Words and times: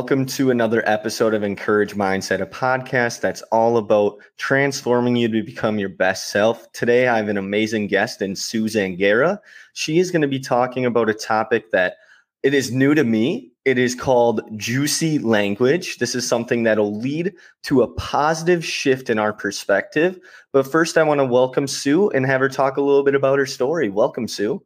Welcome 0.00 0.24
to 0.24 0.50
another 0.50 0.82
episode 0.88 1.34
of 1.34 1.42
Encourage 1.42 1.92
Mindset, 1.92 2.40
a 2.40 2.46
podcast 2.46 3.20
that's 3.20 3.42
all 3.52 3.76
about 3.76 4.16
transforming 4.38 5.14
you 5.14 5.28
to 5.28 5.42
become 5.42 5.78
your 5.78 5.90
best 5.90 6.30
self. 6.30 6.72
Today, 6.72 7.06
I 7.06 7.18
have 7.18 7.28
an 7.28 7.36
amazing 7.36 7.86
guest 7.86 8.22
in 8.22 8.34
Su 8.34 8.64
Zangara. 8.64 9.38
She 9.74 9.98
is 9.98 10.10
going 10.10 10.22
to 10.22 10.26
be 10.26 10.40
talking 10.40 10.86
about 10.86 11.10
a 11.10 11.14
topic 11.14 11.70
that 11.72 11.96
it 12.42 12.54
is 12.54 12.72
new 12.72 12.94
to 12.94 13.04
me. 13.04 13.52
It 13.66 13.76
is 13.76 13.94
called 13.94 14.40
juicy 14.56 15.18
language. 15.18 15.98
This 15.98 16.14
is 16.14 16.26
something 16.26 16.62
that'll 16.62 16.98
lead 16.98 17.34
to 17.64 17.82
a 17.82 17.92
positive 17.96 18.64
shift 18.64 19.10
in 19.10 19.18
our 19.18 19.34
perspective. 19.34 20.18
But 20.54 20.66
first, 20.66 20.96
I 20.96 21.02
want 21.02 21.20
to 21.20 21.26
welcome 21.26 21.66
Su 21.66 22.08
and 22.08 22.24
have 22.24 22.40
her 22.40 22.48
talk 22.48 22.78
a 22.78 22.82
little 22.82 23.04
bit 23.04 23.14
about 23.14 23.38
her 23.38 23.44
story. 23.44 23.90
Welcome, 23.90 24.28
Su. 24.28 24.64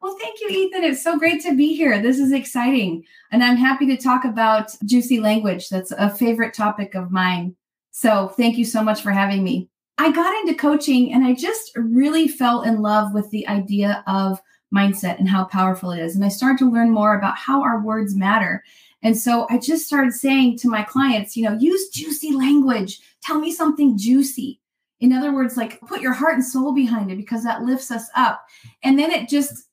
Well, 0.00 0.16
thank 0.20 0.40
you, 0.40 0.48
Ethan. 0.48 0.84
It's 0.84 1.02
so 1.02 1.18
great 1.18 1.42
to 1.42 1.56
be 1.56 1.74
here. 1.74 2.00
This 2.00 2.18
is 2.18 2.32
exciting. 2.32 3.04
And 3.32 3.42
I'm 3.42 3.56
happy 3.56 3.86
to 3.86 3.96
talk 3.96 4.24
about 4.24 4.76
juicy 4.84 5.20
language. 5.20 5.68
That's 5.68 5.90
a 5.92 6.08
favorite 6.08 6.54
topic 6.54 6.94
of 6.94 7.10
mine. 7.10 7.56
So 7.90 8.28
thank 8.28 8.56
you 8.56 8.64
so 8.64 8.82
much 8.82 9.02
for 9.02 9.10
having 9.10 9.42
me. 9.42 9.68
I 9.98 10.12
got 10.12 10.36
into 10.40 10.54
coaching 10.54 11.12
and 11.12 11.24
I 11.24 11.34
just 11.34 11.72
really 11.74 12.28
fell 12.28 12.62
in 12.62 12.80
love 12.80 13.12
with 13.12 13.28
the 13.30 13.46
idea 13.48 14.04
of 14.06 14.40
mindset 14.72 15.18
and 15.18 15.28
how 15.28 15.44
powerful 15.44 15.90
it 15.90 15.98
is. 15.98 16.14
And 16.14 16.24
I 16.24 16.28
started 16.28 16.58
to 16.58 16.70
learn 16.70 16.90
more 16.90 17.16
about 17.16 17.36
how 17.36 17.62
our 17.62 17.80
words 17.82 18.14
matter. 18.14 18.62
And 19.02 19.16
so 19.16 19.48
I 19.50 19.58
just 19.58 19.86
started 19.86 20.12
saying 20.12 20.58
to 20.58 20.68
my 20.68 20.82
clients, 20.82 21.36
you 21.36 21.44
know, 21.44 21.56
use 21.58 21.88
juicy 21.88 22.32
language. 22.32 23.00
Tell 23.22 23.40
me 23.40 23.52
something 23.52 23.98
juicy. 23.98 24.60
In 25.00 25.12
other 25.12 25.32
words, 25.32 25.56
like 25.56 25.80
put 25.80 26.00
your 26.00 26.12
heart 26.12 26.34
and 26.34 26.44
soul 26.44 26.72
behind 26.72 27.10
it 27.10 27.16
because 27.16 27.42
that 27.44 27.62
lifts 27.62 27.90
us 27.90 28.08
up. 28.14 28.44
And 28.82 28.98
then 28.98 29.10
it 29.10 29.28
just 29.28 29.67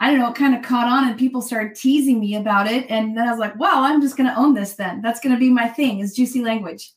I 0.00 0.10
don't 0.10 0.18
know, 0.18 0.30
it 0.30 0.34
kind 0.34 0.54
of 0.54 0.62
caught 0.62 0.88
on 0.88 1.06
and 1.06 1.18
people 1.18 1.42
started 1.42 1.76
teasing 1.76 2.20
me 2.20 2.34
about 2.34 2.66
it. 2.66 2.90
And 2.90 3.16
then 3.16 3.28
I 3.28 3.30
was 3.30 3.38
like, 3.38 3.58
well, 3.58 3.84
I'm 3.84 4.00
just 4.00 4.16
going 4.16 4.28
to 4.28 4.36
own 4.36 4.54
this 4.54 4.74
then. 4.74 5.02
That's 5.02 5.20
going 5.20 5.34
to 5.34 5.38
be 5.38 5.50
my 5.50 5.68
thing 5.68 6.00
is 6.00 6.16
juicy 6.16 6.42
language. 6.42 6.92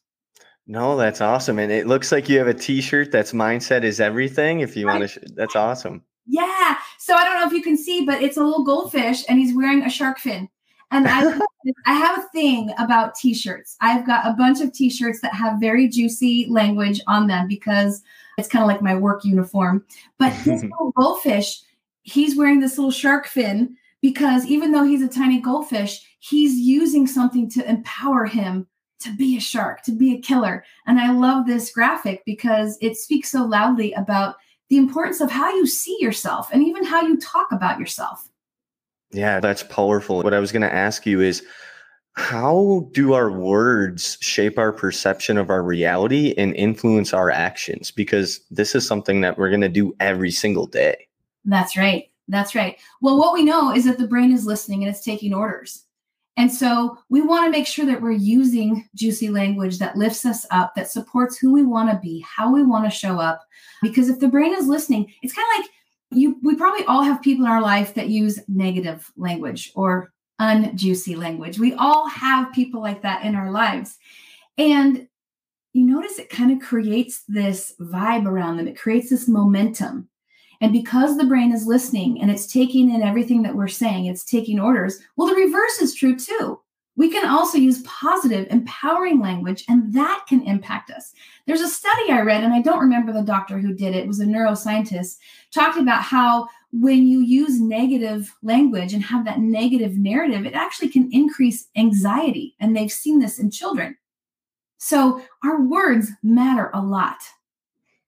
No, 0.68 0.96
that's 0.96 1.20
awesome. 1.20 1.60
And 1.60 1.70
it 1.70 1.86
looks 1.86 2.14
like 2.14 2.30
you 2.30 2.38
have 2.38 2.48
a 2.48 2.54
t-shirt 2.54 3.12
that's 3.12 3.34
mindset 3.34 3.84
is 3.84 4.00
everything. 4.00 4.62
If 4.62 4.78
you 4.78 4.88
right. 4.88 5.00
want 5.00 5.12
to, 5.12 5.20
sh- 5.20 5.32
that's 5.36 5.58
awesome. 5.58 6.02
Yeah. 6.26 6.78
So 6.98 7.14
I 7.14 7.26
don't 7.26 7.42
know 7.42 7.46
if 7.46 7.52
you 7.52 7.62
can 7.62 7.76
see, 7.76 8.06
but 8.06 8.22
it's 8.22 8.38
a 8.38 8.44
little 8.44 8.64
goldfish 8.64 9.26
and 9.28 9.38
he's 9.38 9.54
wearing 9.54 9.84
a 9.84 9.90
shark 9.90 10.20
fin. 10.20 10.48
And 10.92 11.06
I, 11.06 11.38
I 11.86 11.94
have 11.94 12.20
a 12.20 12.28
thing 12.30 12.72
about 12.78 13.16
t-shirts. 13.16 13.76
I've 13.82 14.08
got 14.08 14.26
a 14.26 14.34
bunch 14.34 14.62
of 14.62 14.72
t-shirts 14.72 15.20
that 15.20 15.34
have 15.34 15.60
very 15.60 15.90
juicy 15.90 16.48
language 16.50 17.02
on 17.08 17.28
them 17.28 17.50
because 17.50 18.02
it's 18.38 18.48
kind 18.48 18.64
of 18.64 18.68
like 18.68 18.82
my 18.82 18.96
work 18.96 19.26
uniform. 19.26 19.84
But 20.18 20.34
this 20.46 20.62
little 20.64 20.94
goldfish 20.96 21.62
he's 22.04 22.38
wearing 22.38 22.60
this 22.60 22.78
little 22.78 22.92
shark 22.92 23.26
fin 23.28 23.76
because 24.02 24.46
even 24.46 24.72
though 24.72 24.84
he's 24.84 25.02
a 25.02 25.08
tiny 25.08 25.40
goldfish, 25.40 26.06
he's 26.20 26.60
using 26.60 27.08
something 27.08 27.50
to 27.52 27.68
empower 27.68 28.26
him 28.26 28.68
to 29.00 29.16
be 29.16 29.36
a 29.38 29.42
shark, 29.42 29.82
to 29.84 29.92
be 29.92 30.14
a 30.14 30.22
killer. 30.22 30.64
And 30.86 31.00
I 31.00 31.12
love 31.12 31.46
this 31.46 31.72
graphic 31.72 32.24
because 32.26 32.78
it 32.82 32.96
speaks 32.96 33.32
so 33.32 33.44
loudly 33.44 33.94
about 33.94 34.36
the 34.70 34.78
importance 34.78 35.22
of 35.22 35.32
how 35.32 35.54
you 35.56 35.66
see 35.66 35.98
yourself 36.00 36.50
and 36.52 36.64
even 36.64 36.86
how 36.86 37.02
you 37.02 37.18
talk 37.18 37.48
about 37.52 37.80
yourself. 37.80 38.30
Yeah, 39.12 39.40
that's 39.40 39.64
powerful. 39.64 40.22
What 40.22 40.34
I 40.34 40.40
was 40.40 40.52
going 40.52 40.64
to 40.64 40.74
ask 40.74 41.06
you 41.06 41.22
is 41.22 41.44
how 42.14 42.88
do 42.92 43.14
our 43.14 43.32
words 43.32 44.18
shape 44.22 44.58
our 44.58 44.72
perception 44.72 45.38
of 45.38 45.50
our 45.50 45.64
reality 45.64 46.34
and 46.38 46.56
influence 46.56 47.14
our 47.14 47.30
actions? 47.30 47.92
Because 47.92 48.40
this 48.52 48.76
is 48.76 48.88
something 48.88 49.22
that 49.22 49.38
we're 49.38 49.50
going 49.50 49.62
to 49.62 49.70
do 49.70 49.94
every 50.00 50.32
single 50.32 50.66
day. 50.66 51.08
That's 51.46 51.78
right. 51.78 52.10
That's 52.28 52.56
right. 52.56 52.78
Well, 53.02 53.20
what 53.20 53.34
we 53.34 53.44
know 53.44 53.74
is 53.74 53.86
that 53.86 53.98
the 53.98 54.08
brain 54.08 54.32
is 54.32 54.46
listening 54.46 54.84
and 54.84 54.90
it's 54.90 55.04
taking 55.04 55.34
orders. 55.34 55.84
And 56.36 56.52
so 56.52 56.98
we 57.10 57.22
want 57.22 57.46
to 57.46 57.52
make 57.52 57.68
sure 57.68 57.86
that 57.86 58.02
we're 58.02 58.12
using 58.12 58.90
juicy 58.96 59.30
language 59.30 59.78
that 59.78 59.98
lifts 59.98 60.26
us 60.26 60.46
up, 60.50 60.74
that 60.76 60.90
supports 60.90 61.38
who 61.38 61.54
we 61.54 61.64
want 61.64 61.92
to 61.92 62.00
be, 62.00 62.26
how 62.28 62.52
we 62.52 62.64
want 62.64 62.86
to 62.86 62.90
show 62.90 63.20
up. 63.20 63.42
Because 63.82 64.10
if 64.10 64.20
the 64.20 64.28
brain 64.28 64.56
is 64.56 64.68
listening, 64.68 65.14
it's 65.22 65.34
kind 65.34 65.46
of 65.54 65.62
like 65.62 65.72
you, 66.12 66.40
we 66.42 66.56
probably 66.56 66.86
all 66.86 67.04
have 67.04 67.22
people 67.22 67.46
in 67.46 67.52
our 67.52 67.62
life 67.62 67.94
that 67.94 68.10
use 68.10 68.40
negative 68.48 69.12
language 69.16 69.72
or 69.76 70.12
unjuicy 70.42 71.16
language. 71.16 71.60
We 71.60 71.74
all 71.74 72.08
have 72.08 72.54
people 72.54 72.82
like 72.82 73.04
that 73.04 73.24
in 73.24 73.36
our 73.36 73.52
lives. 73.52 73.98
And 74.58 75.08
you 75.74 75.86
notice 75.86 76.18
it 76.18 76.30
kind 76.30 76.52
of 76.52 76.68
creates 76.68 77.24
this 77.28 77.74
vibe 77.80 78.26
around 78.26 78.58
them, 78.58 78.68
it 78.68 78.78
creates 78.78 79.10
this 79.10 79.28
momentum. 79.28 80.10
And 80.64 80.72
because 80.72 81.18
the 81.18 81.26
brain 81.26 81.52
is 81.52 81.68
listening 81.68 82.22
and 82.22 82.32
it's 82.32 82.48
taking 82.48 82.90
in 82.90 83.04
everything 83.04 83.44
that 83.44 83.54
we're 83.54 83.68
saying, 83.68 84.06
it's 84.06 84.24
taking 84.24 84.62
orders. 84.62 84.98
Well, 85.18 85.28
the 85.28 85.36
reverse 85.36 85.80
is 85.80 85.94
true 85.94 86.18
too. 86.18 86.58
We 86.96 87.12
can 87.12 87.28
also 87.28 87.58
use 87.58 87.84
positive, 87.84 88.48
empowering 88.50 89.20
language, 89.20 89.66
and 89.68 89.94
that 89.94 90.24
can 90.30 90.42
impact 90.44 90.90
us. 90.90 91.12
There's 91.46 91.60
a 91.60 91.68
study 91.68 92.12
I 92.12 92.22
read, 92.22 92.46
and 92.46 92.54
I 92.54 92.62
don't 92.62 92.80
remember 92.80 93.12
the 93.12 93.24
doctor 93.24 93.60
who 93.60 93.74
did 93.74 93.94
it, 93.94 94.04
it 94.04 94.08
was 94.08 94.22
a 94.22 94.26
neuroscientist, 94.26 95.18
talked 95.52 95.78
about 95.78 96.02
how 96.02 96.48
when 96.72 97.08
you 97.08 97.20
use 97.20 97.60
negative 97.60 98.34
language 98.42 98.94
and 98.94 99.04
have 99.04 99.26
that 99.26 99.40
negative 99.40 99.98
narrative, 99.98 100.46
it 100.46 100.54
actually 100.54 100.90
can 100.90 101.12
increase 101.12 101.68
anxiety. 101.76 102.56
And 102.62 102.74
they've 102.74 102.92
seen 102.92 103.20
this 103.20 103.38
in 103.38 103.52
children. 103.52 103.98
So 104.78 105.22
our 105.44 105.62
words 105.62 106.10
matter 106.24 106.72
a 106.74 106.82
lot. 106.82 107.18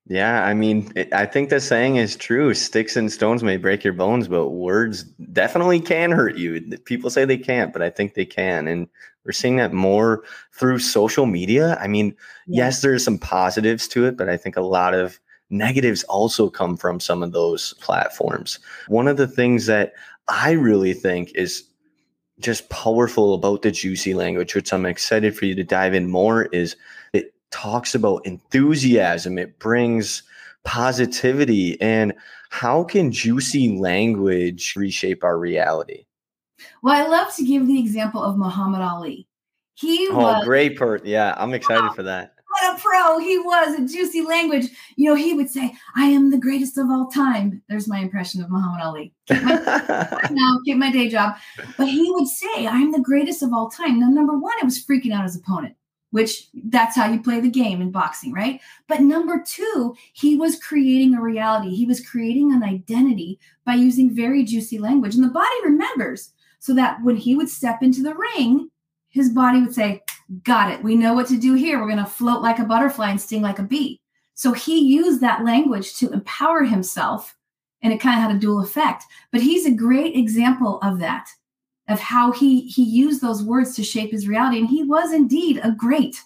Yeah, 0.07 0.43
I 0.43 0.53
mean, 0.53 0.93
I 1.13 1.25
think 1.25 1.49
the 1.49 1.59
saying 1.59 1.95
is 1.95 2.15
true. 2.15 2.53
Sticks 2.53 2.95
and 2.95 3.11
stones 3.11 3.41
may 3.41 3.57
break 3.57 3.83
your 3.83 3.93
bones, 3.93 4.27
but 4.27 4.49
words 4.49 5.03
definitely 5.03 5.79
can 5.79 6.11
hurt 6.11 6.37
you. 6.37 6.61
People 6.85 7.09
say 7.09 7.25
they 7.25 7.39
can't, 7.39 7.73
but 7.73 7.81
I 7.81 7.89
think 7.89 8.13
they 8.13 8.25
can. 8.25 8.67
And 8.67 8.87
we're 9.25 9.31
seeing 9.31 9.55
that 9.55 9.73
more 9.73 10.23
through 10.53 10.77
social 10.77 11.25
media. 11.25 11.77
I 11.81 11.87
mean, 11.87 12.15
yeah. 12.45 12.65
yes, 12.65 12.81
there's 12.81 13.03
some 13.03 13.17
positives 13.17 13.87
to 13.89 14.05
it, 14.05 14.15
but 14.15 14.29
I 14.29 14.37
think 14.37 14.55
a 14.55 14.61
lot 14.61 14.93
of 14.93 15.19
negatives 15.49 16.03
also 16.03 16.51
come 16.51 16.77
from 16.77 16.99
some 16.99 17.23
of 17.23 17.31
those 17.31 17.73
platforms. 17.75 18.59
One 18.87 19.07
of 19.07 19.17
the 19.17 19.27
things 19.27 19.65
that 19.65 19.93
I 20.27 20.51
really 20.51 20.93
think 20.93 21.31
is 21.33 21.63
just 22.39 22.69
powerful 22.69 23.33
about 23.33 23.61
the 23.61 23.71
juicy 23.71 24.13
language, 24.13 24.53
which 24.53 24.73
I'm 24.73 24.85
excited 24.85 25.35
for 25.35 25.45
you 25.45 25.55
to 25.55 25.63
dive 25.63 25.93
in 25.93 26.09
more, 26.09 26.45
is 26.45 26.73
it 26.73 26.79
talks 27.55 27.95
about 27.95 28.25
enthusiasm, 28.25 29.37
it 29.37 29.57
brings 29.59 30.23
positivity. 30.65 31.79
And 31.79 32.13
how 32.49 32.83
can 32.83 33.13
juicy 33.13 33.77
language 33.77 34.73
reshape 34.75 35.23
our 35.23 35.39
reality? 35.39 36.05
Well, 36.83 36.93
I 36.93 37.07
love 37.07 37.33
to 37.35 37.45
give 37.45 37.65
the 37.65 37.79
example 37.79 38.21
of 38.21 38.37
Muhammad 38.37 38.81
Ali. 38.81 39.27
He 39.75 40.07
oh, 40.11 40.17
was, 40.17 40.43
great 40.43 40.77
part. 40.77 41.05
Yeah, 41.05 41.33
I'm 41.37 41.53
excited 41.53 41.83
wow, 41.83 41.93
for 41.93 42.03
that. 42.03 42.33
What 42.49 42.75
a 42.75 42.79
pro 42.79 43.19
he 43.19 43.37
was 43.37 43.79
at 43.79 43.87
juicy 43.87 44.21
language. 44.21 44.67
You 44.97 45.09
know, 45.09 45.15
he 45.15 45.33
would 45.33 45.49
say, 45.49 45.73
I 45.95 46.07
am 46.07 46.31
the 46.31 46.37
greatest 46.37 46.77
of 46.77 46.89
all 46.89 47.07
time. 47.07 47.61
There's 47.69 47.87
my 47.87 47.99
impression 47.99 48.43
of 48.43 48.49
Muhammad 48.49 48.81
Ali. 48.81 49.13
Keep 49.27 49.43
my, 49.43 50.27
now, 50.31 50.59
keep 50.65 50.77
my 50.77 50.91
day 50.91 51.07
job. 51.07 51.35
But 51.77 51.87
he 51.87 52.11
would 52.11 52.27
say, 52.27 52.67
I'm 52.67 52.91
the 52.91 53.01
greatest 53.01 53.43
of 53.43 53.53
all 53.53 53.69
time. 53.69 53.99
Now, 53.99 54.09
number 54.09 54.37
one, 54.37 54.57
it 54.59 54.65
was 54.65 54.83
freaking 54.83 55.13
out 55.13 55.23
his 55.23 55.37
opponent 55.37 55.75
which 56.15 56.47
that's 56.69 56.95
how 56.95 57.11
you 57.11 57.21
play 57.21 57.41
the 57.41 57.49
game 57.49 57.81
in 57.81 57.91
boxing, 57.91 58.31
right? 58.31 58.61
But 58.87 59.01
number 59.01 59.43
two, 59.45 59.97
he 60.13 60.37
was 60.37 60.57
creating 60.63 61.13
a 61.13 61.21
reality. 61.21 61.75
He 61.75 61.85
was 61.85 61.99
creating 61.99 62.53
an 62.53 62.63
identity 62.63 63.37
by 63.65 63.73
using 63.73 64.15
very 64.15 64.45
juicy 64.45 64.79
language. 64.79 65.15
And 65.15 65.25
the 65.25 65.27
body 65.27 65.55
remembers 65.65 66.31
so 66.59 66.73
that 66.73 67.03
when 67.03 67.17
he 67.17 67.35
would 67.35 67.49
step 67.49 67.83
into 67.83 68.01
the 68.01 68.15
ring, 68.15 68.69
his 69.09 69.29
body 69.29 69.59
would 69.59 69.75
say, 69.75 70.03
Got 70.43 70.71
it. 70.71 70.81
We 70.81 70.95
know 70.95 71.13
what 71.13 71.27
to 71.27 71.37
do 71.37 71.53
here. 71.53 71.81
We're 71.81 71.91
going 71.91 71.97
to 71.97 72.05
float 72.05 72.41
like 72.41 72.59
a 72.59 72.63
butterfly 72.63 73.09
and 73.09 73.19
sting 73.19 73.41
like 73.41 73.59
a 73.59 73.63
bee. 73.63 73.99
So 74.35 74.53
he 74.53 74.79
used 74.79 75.19
that 75.19 75.43
language 75.43 75.97
to 75.97 76.13
empower 76.13 76.63
himself, 76.63 77.35
and 77.81 77.91
it 77.91 77.99
kind 77.99 78.17
of 78.17 78.23
had 78.25 78.37
a 78.37 78.39
dual 78.39 78.61
effect. 78.61 79.03
But 79.33 79.41
he's 79.41 79.65
a 79.65 79.71
great 79.71 80.15
example 80.15 80.79
of 80.81 80.99
that, 80.99 81.27
of 81.87 81.99
how 81.99 82.31
he 82.31 82.61
he 82.61 82.83
used 82.83 83.21
those 83.21 83.43
words 83.43 83.75
to 83.75 83.83
shape 83.83 84.11
his 84.11 84.27
reality, 84.27 84.59
and 84.59 84.69
he 84.69 84.83
was 84.83 85.13
indeed 85.13 85.59
a 85.63 85.71
great. 85.71 86.21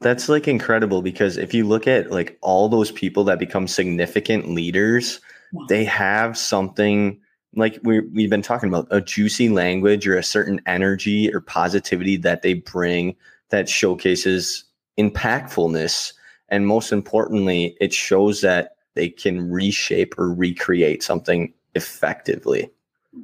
That's 0.00 0.28
like 0.28 0.46
incredible 0.46 1.02
because 1.02 1.36
if 1.36 1.54
you 1.54 1.66
look 1.66 1.86
at 1.86 2.10
like 2.10 2.38
all 2.42 2.68
those 2.68 2.92
people 2.92 3.24
that 3.24 3.38
become 3.38 3.66
significant 3.66 4.50
leaders, 4.50 5.20
yeah. 5.52 5.64
they 5.68 5.84
have 5.84 6.36
something 6.36 7.20
like 7.56 7.80
we 7.82 8.00
we've 8.00 8.30
been 8.30 8.42
talking 8.42 8.68
about 8.68 8.86
a 8.90 9.00
juicy 9.00 9.48
language 9.48 10.06
or 10.06 10.16
a 10.16 10.22
certain 10.22 10.60
energy 10.66 11.32
or 11.34 11.40
positivity 11.40 12.16
that 12.18 12.42
they 12.42 12.54
bring 12.54 13.16
that 13.48 13.68
showcases 13.68 14.64
impactfulness 14.98 16.12
and 16.48 16.66
most 16.66 16.92
importantly 16.92 17.76
it 17.80 17.92
shows 17.92 18.40
that 18.42 18.76
they 18.94 19.08
can 19.08 19.50
reshape 19.50 20.18
or 20.18 20.32
recreate 20.32 21.02
something 21.02 21.52
effectively. 21.76 22.70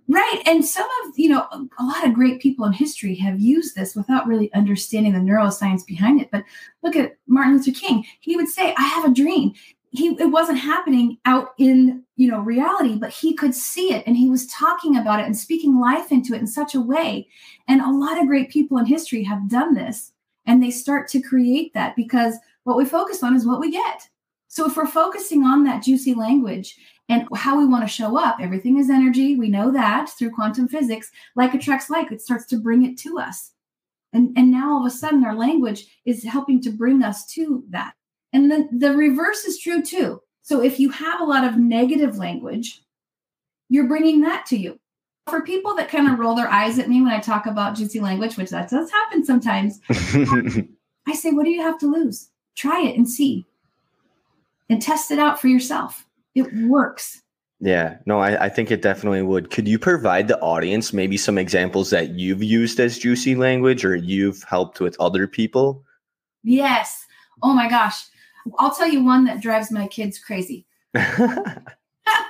Right 0.09 0.43
and 0.47 0.65
some 0.65 0.89
of 1.05 1.19
you 1.19 1.29
know 1.29 1.47
a 1.53 1.85
lot 1.85 2.07
of 2.07 2.15
great 2.15 2.41
people 2.41 2.65
in 2.65 2.73
history 2.73 3.15
have 3.17 3.41
used 3.41 3.75
this 3.75 3.95
without 3.95 4.27
really 4.27 4.53
understanding 4.55 5.13
the 5.13 5.19
neuroscience 5.19 5.85
behind 5.87 6.21
it 6.21 6.31
but 6.31 6.45
look 6.83 6.97
at 6.97 7.19
martin 7.27 7.55
luther 7.55 7.73
king. 7.73 8.05
He 8.21 8.37
would 8.37 8.49
say 8.49 8.75
i 8.79 8.83
have 8.83 9.05
a 9.05 9.15
dream. 9.15 9.53
He 9.91 10.17
it 10.19 10.31
wasn't 10.31 10.61
happening 10.61 11.19
out 11.27 11.53
in 11.59 12.05
you 12.17 12.31
know 12.31 12.41
reality 12.41 12.97
but 12.97 13.11
he 13.11 13.35
could 13.35 13.55
see 13.55 13.93
it 13.93 14.03
and 14.07 14.17
he 14.17 14.31
was 14.31 14.47
talking 14.47 14.97
about 14.97 15.21
it 15.21 15.27
and 15.27 15.37
speaking 15.37 15.79
life 15.79 16.11
into 16.11 16.33
it 16.35 16.41
in 16.41 16.47
such 16.47 16.75
a 16.75 16.81
way. 16.81 17.29
And 17.69 17.83
a 17.83 17.91
lot 17.91 18.19
of 18.19 18.27
great 18.27 18.51
people 18.51 18.79
in 18.79 18.87
history 18.87 19.23
have 19.25 19.51
done 19.51 19.75
this 19.75 20.13
and 20.47 20.63
they 20.63 20.71
start 20.71 21.09
to 21.09 21.21
create 21.21 21.75
that 21.75 21.97
because 21.97 22.37
what 22.65 22.77
we 22.77 22.85
focus 22.85 23.23
on 23.23 23.37
is 23.37 23.47
what 23.47 23.61
we 23.61 23.71
get 23.71 24.09
so 24.53 24.67
if 24.67 24.77
we're 24.77 24.87
focusing 24.87 25.45
on 25.45 25.65
that 25.65 25.83
juicy 25.83 26.15
language 26.15 26.77
and 27.09 27.27
how 27.35 27.59
we 27.59 27.65
want 27.67 27.83
to 27.83 27.93
show 27.93 28.19
up 28.19 28.37
everything 28.41 28.79
is 28.79 28.91
energy 28.91 29.37
we 29.37 29.49
know 29.49 29.71
that 29.71 30.11
through 30.11 30.31
quantum 30.31 30.69
physics 30.69 31.11
like 31.37 31.55
attracts 31.55 31.89
like 31.89 32.13
it 32.13 32.21
starts 32.21 32.47
to 32.47 32.59
bring 32.59 32.85
it 32.85 32.99
to 32.99 33.19
us 33.19 33.53
and 34.13 34.37
and 34.37 34.51
now 34.51 34.73
all 34.73 34.81
of 34.81 34.87
a 34.87 34.95
sudden 34.95 35.25
our 35.25 35.35
language 35.35 35.87
is 36.05 36.25
helping 36.25 36.61
to 36.61 36.71
bring 36.71 37.03
us 37.03 37.27
to 37.27 37.65
that 37.71 37.95
and 38.33 38.51
the, 38.51 38.69
the 38.73 38.97
reverse 38.97 39.45
is 39.45 39.59
true 39.59 39.83
too. 39.83 40.21
So 40.43 40.63
if 40.63 40.81
you 40.81 40.91
have 40.91 41.21
a 41.21 41.25
lot 41.25 41.45
of 41.45 41.59
negative 41.59 42.17
language, 42.17 42.83
you're 43.69 43.89
bringing 43.89 44.23
that 44.23 44.47
to 44.47 44.57
you. 44.57 44.79
For 45.29 45.43
people 45.43 45.77
that 45.77 45.89
kind 45.89 46.11
of 46.11 46.19
roll 46.19 46.35
their 46.35 46.49
eyes 46.49 46.79
at 46.79 46.89
me 46.89 47.01
when 47.01 47.13
I 47.13 47.21
talk 47.21 47.47
about 47.47 47.77
juicy 47.77 48.01
language, 48.01 48.37
which 48.37 48.51
that 48.51 48.71
does 48.71 48.91
happen 48.91 49.25
sometimes, 49.25 49.81
I 49.89 51.15
say, 51.15 51.31
what 51.31 51.45
do 51.45 51.51
you 51.51 51.63
have 51.63 51.79
to 51.79 51.87
lose? 51.87 52.31
Try 52.57 52.83
it 52.83 52.97
and 52.97 53.09
see 53.09 53.47
and 54.69 54.81
test 54.81 55.11
it 55.11 55.19
out 55.19 55.41
for 55.41 55.49
yourself. 55.49 56.07
It 56.35 56.53
works. 56.55 57.23
Yeah, 57.61 57.99
no, 58.07 58.19
I, 58.19 58.47
I 58.47 58.49
think 58.49 58.71
it 58.71 58.83
definitely 58.83 59.23
would. 59.23 59.51
Could 59.51 59.69
you 59.69 59.79
provide 59.79 60.27
the 60.27 60.41
audience 60.41 60.93
maybe 60.93 61.17
some 61.17 61.39
examples 61.39 61.91
that 61.91 62.11
you've 62.11 62.43
used 62.43 62.81
as 62.81 62.99
juicy 62.99 63.37
language 63.37 63.85
or 63.85 63.95
you've 63.95 64.43
helped 64.43 64.81
with 64.81 64.97
other 64.99 65.29
people? 65.29 65.85
Yes. 66.43 67.07
Oh 67.43 67.55
my 67.55 67.69
gosh. 67.69 68.05
I'll 68.59 68.75
tell 68.75 68.89
you 68.89 69.05
one 69.05 69.25
that 69.27 69.41
drives 69.41 69.71
my 69.71 69.87
kids 69.87 70.19
crazy. 70.19 70.67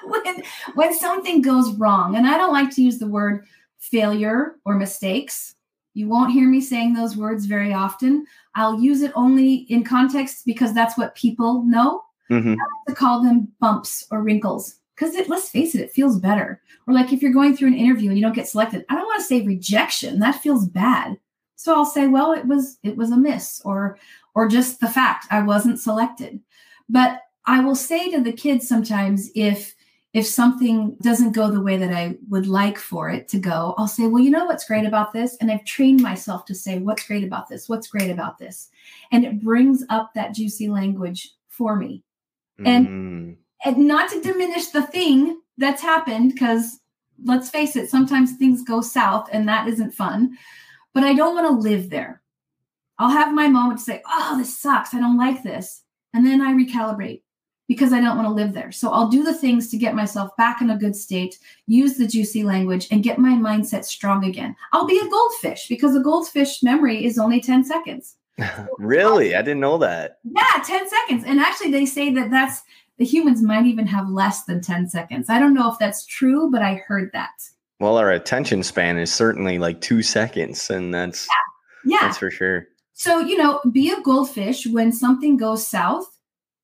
when, 0.05 0.43
when 0.75 0.95
something 0.95 1.41
goes 1.41 1.73
wrong, 1.77 2.17
and 2.17 2.27
I 2.27 2.37
don't 2.37 2.53
like 2.53 2.71
to 2.75 2.83
use 2.83 2.99
the 2.99 3.07
word 3.07 3.47
failure 3.79 4.57
or 4.65 4.75
mistakes. 4.75 5.55
You 5.95 6.09
won't 6.09 6.33
hear 6.33 6.49
me 6.49 6.61
saying 6.61 6.95
those 6.95 7.17
words 7.17 7.47
very 7.47 7.73
often. 7.73 8.27
I'll 8.55 8.81
use 8.81 9.03
it 9.03 9.13
only 9.15 9.67
in 9.69 9.85
context 9.85 10.45
because 10.47 10.73
that's 10.75 10.97
what 10.97 11.15
people 11.15 11.65
know. 11.65 12.03
Mm-hmm. 12.31 12.55
To 12.89 12.95
call 12.95 13.23
them 13.23 13.49
bumps 13.61 14.07
or 14.11 14.23
wrinkles 14.23 14.77
because 14.95 15.15
it 15.15 15.29
let's 15.29 15.49
face 15.49 15.75
it, 15.75 15.81
it 15.81 15.93
feels 15.93 16.19
better. 16.19 16.61
Or 16.87 16.95
like 16.95 17.13
if 17.13 17.23
you're 17.23 17.33
going 17.33 17.57
through 17.57 17.69
an 17.69 17.77
interview 17.77 18.09
and 18.09 18.19
you 18.19 18.25
don't 18.25 18.35
get 18.35 18.49
selected, 18.49 18.85
I 18.89 18.95
don't 18.95 19.07
want 19.07 19.21
to 19.21 19.27
say 19.27 19.43
rejection. 19.43 20.19
That 20.21 20.41
feels 20.41 20.67
bad. 20.67 21.19
So 21.57 21.75
I'll 21.75 21.85
say, 21.85 22.07
well, 22.07 22.33
it 22.33 22.47
was 22.47 22.79
it 22.83 22.97
was 22.97 23.11
a 23.11 23.17
miss, 23.17 23.61
or 23.65 23.99
or 24.35 24.49
just 24.49 24.81
the 24.81 24.89
fact 24.89 25.27
I 25.31 25.41
wasn't 25.43 25.81
selected. 25.81 26.41
But 26.89 27.21
I 27.47 27.61
will 27.61 27.75
say 27.75 28.11
to 28.11 28.21
the 28.21 28.33
kids 28.33 28.69
sometimes 28.69 29.31
if 29.35 29.75
if 30.13 30.27
something 30.27 30.95
doesn't 31.01 31.33
go 31.33 31.51
the 31.51 31.63
way 31.63 31.79
that 31.79 31.93
I 31.93 32.17
would 32.29 32.47
like 32.47 32.79
for 32.79 33.09
it 33.09 33.29
to 33.29 33.39
go, 33.39 33.75
I'll 33.79 33.89
say, 33.89 34.07
well, 34.07 34.23
you 34.23 34.31
know 34.31 34.45
what's 34.45 34.67
great 34.67 34.85
about 34.85 35.15
this? 35.15 35.37
And 35.41 35.51
I've 35.51 35.65
trained 35.65 36.03
myself 36.03 36.45
to 36.47 36.55
say, 36.55 36.81
what's 36.81 37.07
great 37.07 37.25
about 37.25 37.49
this? 37.49 37.67
What's 37.67 37.87
great 37.87 38.11
about 38.11 38.37
this? 38.37 38.69
And 39.11 39.25
it 39.25 39.43
brings 39.43 39.85
up 39.89 40.13
that 40.15 40.35
juicy 40.35 40.69
language 40.69 41.31
for 41.49 41.77
me. 41.77 42.03
Mm. 42.61 42.69
And, 42.69 42.87
mm-hmm. 42.87 43.33
and 43.65 43.89
not 43.89 44.11
to 44.11 44.21
diminish 44.21 44.69
the 44.69 44.83
thing 44.83 45.41
that's 45.59 45.83
happened, 45.83 46.33
because 46.33 46.81
let's 47.25 47.51
face 47.51 47.77
it, 47.77 47.91
sometimes 47.91 48.37
things 48.37 48.65
go 48.65 48.81
south 48.81 49.29
and 49.33 49.49
that 49.49 49.69
isn't 49.69 49.93
fun, 49.95 50.37
but 50.95 51.05
I 51.05 51.15
don't 51.15 51.35
want 51.35 51.49
to 51.49 51.69
live 51.69 51.91
there. 51.91 52.23
I'll 52.99 53.11
have 53.11 53.35
my 53.35 53.49
moment 53.49 53.79
to 53.79 53.85
say, 53.85 54.03
oh, 54.07 54.37
this 54.39 54.59
sucks. 54.59 54.95
I 54.95 55.01
don't 55.01 55.19
like 55.19 55.43
this. 55.43 55.83
And 56.15 56.27
then 56.27 56.41
I 56.41 56.53
recalibrate 56.53 57.23
because 57.69 57.93
I 57.93 58.01
don't 58.01 58.17
want 58.17 58.29
to 58.29 58.35
live 58.35 58.53
there. 58.53 58.71
So 58.71 58.91
I'll 58.91 59.09
do 59.09 59.25
the 59.25 59.35
things 59.35 59.71
to 59.71 59.79
get 59.79 59.95
myself 59.95 60.37
back 60.37 60.61
in 60.61 60.71
a 60.71 60.77
good 60.77 60.95
state, 60.95 61.39
use 61.67 61.97
the 61.97 62.07
juicy 62.07 62.43
language, 62.43 62.87
and 62.91 63.03
get 63.03 63.19
my 63.19 63.31
mindset 63.31 63.85
strong 63.85 64.25
again. 64.25 64.55
I'll 64.73 64.87
be 64.87 64.99
a 64.99 65.09
goldfish 65.09 65.69
because 65.69 65.97
a 65.97 66.01
goldfish 66.01 66.63
memory 66.63 67.05
is 67.05 67.19
only 67.19 67.41
10 67.41 67.65
seconds. 67.65 68.17
really? 68.79 69.35
I 69.35 69.43
didn't 69.43 69.61
know 69.61 69.79
that. 69.79 70.19
Yeah, 70.25 70.63
10 70.65 70.89
seconds. 70.89 71.25
And 71.27 71.41
actually, 71.41 71.71
they 71.71 71.87
say 71.87 72.13
that 72.15 72.31
that's 72.31 72.63
the 72.99 73.05
humans 73.05 73.43
might 73.43 73.67
even 73.67 73.87
have 73.87 74.09
less 74.09 74.45
than 74.45 74.61
10 74.61 74.89
seconds. 74.89 75.29
I 75.29 75.39
don't 75.39 75.55
know 75.55 75.71
if 75.71 75.79
that's 75.79 76.07
true, 76.07 76.51
but 76.51 76.63
I 76.63 76.75
heard 76.87 77.11
that. 77.13 77.31
Well, 77.81 77.97
our 77.97 78.13
attention 78.13 78.63
span 78.63 78.97
is 78.99 79.13
certainly 79.13 79.59
like 79.59 79.81
two 79.81 80.03
seconds, 80.03 80.71
and 80.71 80.95
that's 80.95 81.27
yeah, 81.85 81.97
yeah. 81.97 82.07
that's 82.07 82.19
for 82.19 82.31
sure. 82.31 82.69
So, 82.95 83.19
you 83.19 83.37
know, 83.37 83.61
be 83.73 83.91
a 83.91 84.01
goldfish 84.03 84.67
when 84.67 84.93
something 84.93 85.37
goes 85.37 85.67
south. 85.67 86.07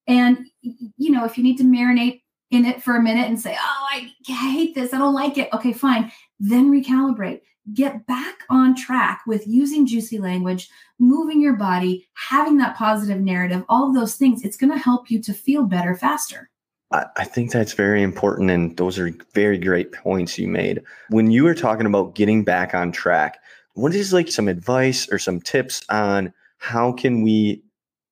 And, 0.07 0.47
you 0.63 1.11
know, 1.11 1.25
if 1.25 1.37
you 1.37 1.43
need 1.43 1.59
to 1.59 1.65
marinate 1.65 2.23
in 2.51 2.65
it 2.65 2.83
for 2.83 2.97
a 2.97 3.03
minute 3.03 3.27
and 3.27 3.41
say, 3.41 3.57
oh, 3.59 3.87
I, 3.93 4.11
I 4.29 4.53
hate 4.53 4.75
this, 4.75 4.95
I 4.95 4.99
don't 4.99 5.15
like 5.15 5.37
it. 5.37 5.49
Okay, 5.53 5.73
fine. 5.73 6.13
Then 6.39 6.71
recalibrate. 6.71 7.41
Get 7.75 8.07
back 8.07 8.45
on 8.49 8.75
track 8.75 9.23
with 9.27 9.47
using 9.47 9.87
juicy 9.87 10.19
language, 10.19 10.71
moving 10.99 11.41
your 11.41 11.55
body, 11.55 12.09
having 12.15 12.59
that 12.59 12.77
positive 12.77 13.21
narrative, 13.21 13.65
all 13.69 13.89
of 13.89 13.95
those 13.95 14.17
things. 14.17 14.45
It's 14.45 14.57
going 14.57 14.73
to 14.73 14.79
help 14.79 15.11
you 15.11 15.21
to 15.23 15.33
feel 15.33 15.65
better 15.65 15.95
faster. 15.95 16.51
I 16.91 17.25
think 17.25 17.53
that's 17.53 17.75
very 17.75 18.03
important. 18.03 18.51
And 18.51 18.75
those 18.79 18.99
are 18.99 19.11
very 19.35 19.59
great 19.59 19.93
points 19.93 20.39
you 20.39 20.49
made. 20.49 20.83
When 21.11 21.31
you 21.31 21.45
were 21.45 21.55
talking 21.55 21.85
about 21.85 22.15
getting 22.15 22.45
back 22.45 22.75
on 22.75 22.93
track, 22.93 23.39
what 23.75 23.95
is 23.95 24.13
like 24.13 24.29
some 24.29 24.49
advice 24.49 25.07
or 25.13 25.19
some 25.19 25.41
tips 25.41 25.85
on 25.91 26.33
how 26.57 26.93
can 26.93 27.23
we 27.23 27.63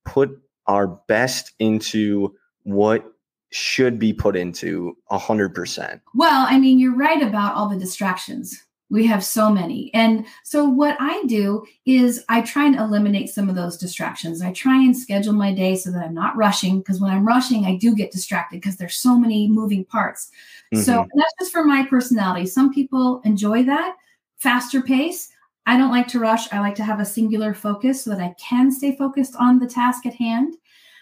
put 0.04 0.38
our 0.66 0.86
best 0.86 1.52
into 1.58 2.34
what 2.64 3.10
should 3.50 3.98
be 3.98 4.12
put 4.12 4.36
into 4.36 4.96
a 5.10 5.18
hundred 5.18 5.54
percent? 5.54 6.02
Well, 6.14 6.46
I 6.46 6.58
mean, 6.58 6.78
you're 6.78 6.94
right 6.94 7.22
about 7.22 7.54
all 7.54 7.68
the 7.68 7.78
distractions. 7.78 8.62
We 8.88 9.06
have 9.06 9.24
so 9.24 9.50
many. 9.50 9.92
And 9.94 10.26
so 10.44 10.64
what 10.64 10.96
I 11.00 11.24
do 11.24 11.64
is 11.86 12.24
I 12.28 12.40
try 12.42 12.66
and 12.66 12.76
eliminate 12.76 13.30
some 13.30 13.48
of 13.48 13.56
those 13.56 13.76
distractions. 13.76 14.42
I 14.42 14.52
try 14.52 14.76
and 14.76 14.96
schedule 14.96 15.32
my 15.32 15.52
day 15.52 15.74
so 15.74 15.90
that 15.90 16.04
I'm 16.04 16.14
not 16.14 16.36
rushing 16.36 16.78
because 16.78 17.00
when 17.00 17.10
I'm 17.10 17.26
rushing, 17.26 17.64
I 17.64 17.76
do 17.76 17.96
get 17.96 18.12
distracted 18.12 18.60
because 18.60 18.76
there's 18.76 18.94
so 18.94 19.18
many 19.18 19.48
moving 19.48 19.84
parts. 19.84 20.30
Mm-hmm. 20.72 20.84
So 20.84 21.06
that's 21.14 21.34
just 21.40 21.52
for 21.52 21.64
my 21.64 21.84
personality. 21.86 22.46
Some 22.46 22.72
people 22.72 23.20
enjoy 23.24 23.64
that 23.64 23.96
faster 24.38 24.80
pace. 24.80 25.30
I 25.66 25.76
don't 25.76 25.90
like 25.90 26.06
to 26.08 26.20
rush. 26.20 26.52
I 26.52 26.60
like 26.60 26.76
to 26.76 26.84
have 26.84 27.00
a 27.00 27.04
singular 27.04 27.54
focus 27.54 28.04
so 28.04 28.10
that 28.10 28.20
I 28.20 28.36
can 28.38 28.70
stay 28.70 28.94
focused 28.96 29.34
on 29.36 29.58
the 29.58 29.66
task 29.66 30.06
at 30.06 30.14
hand. 30.14 30.54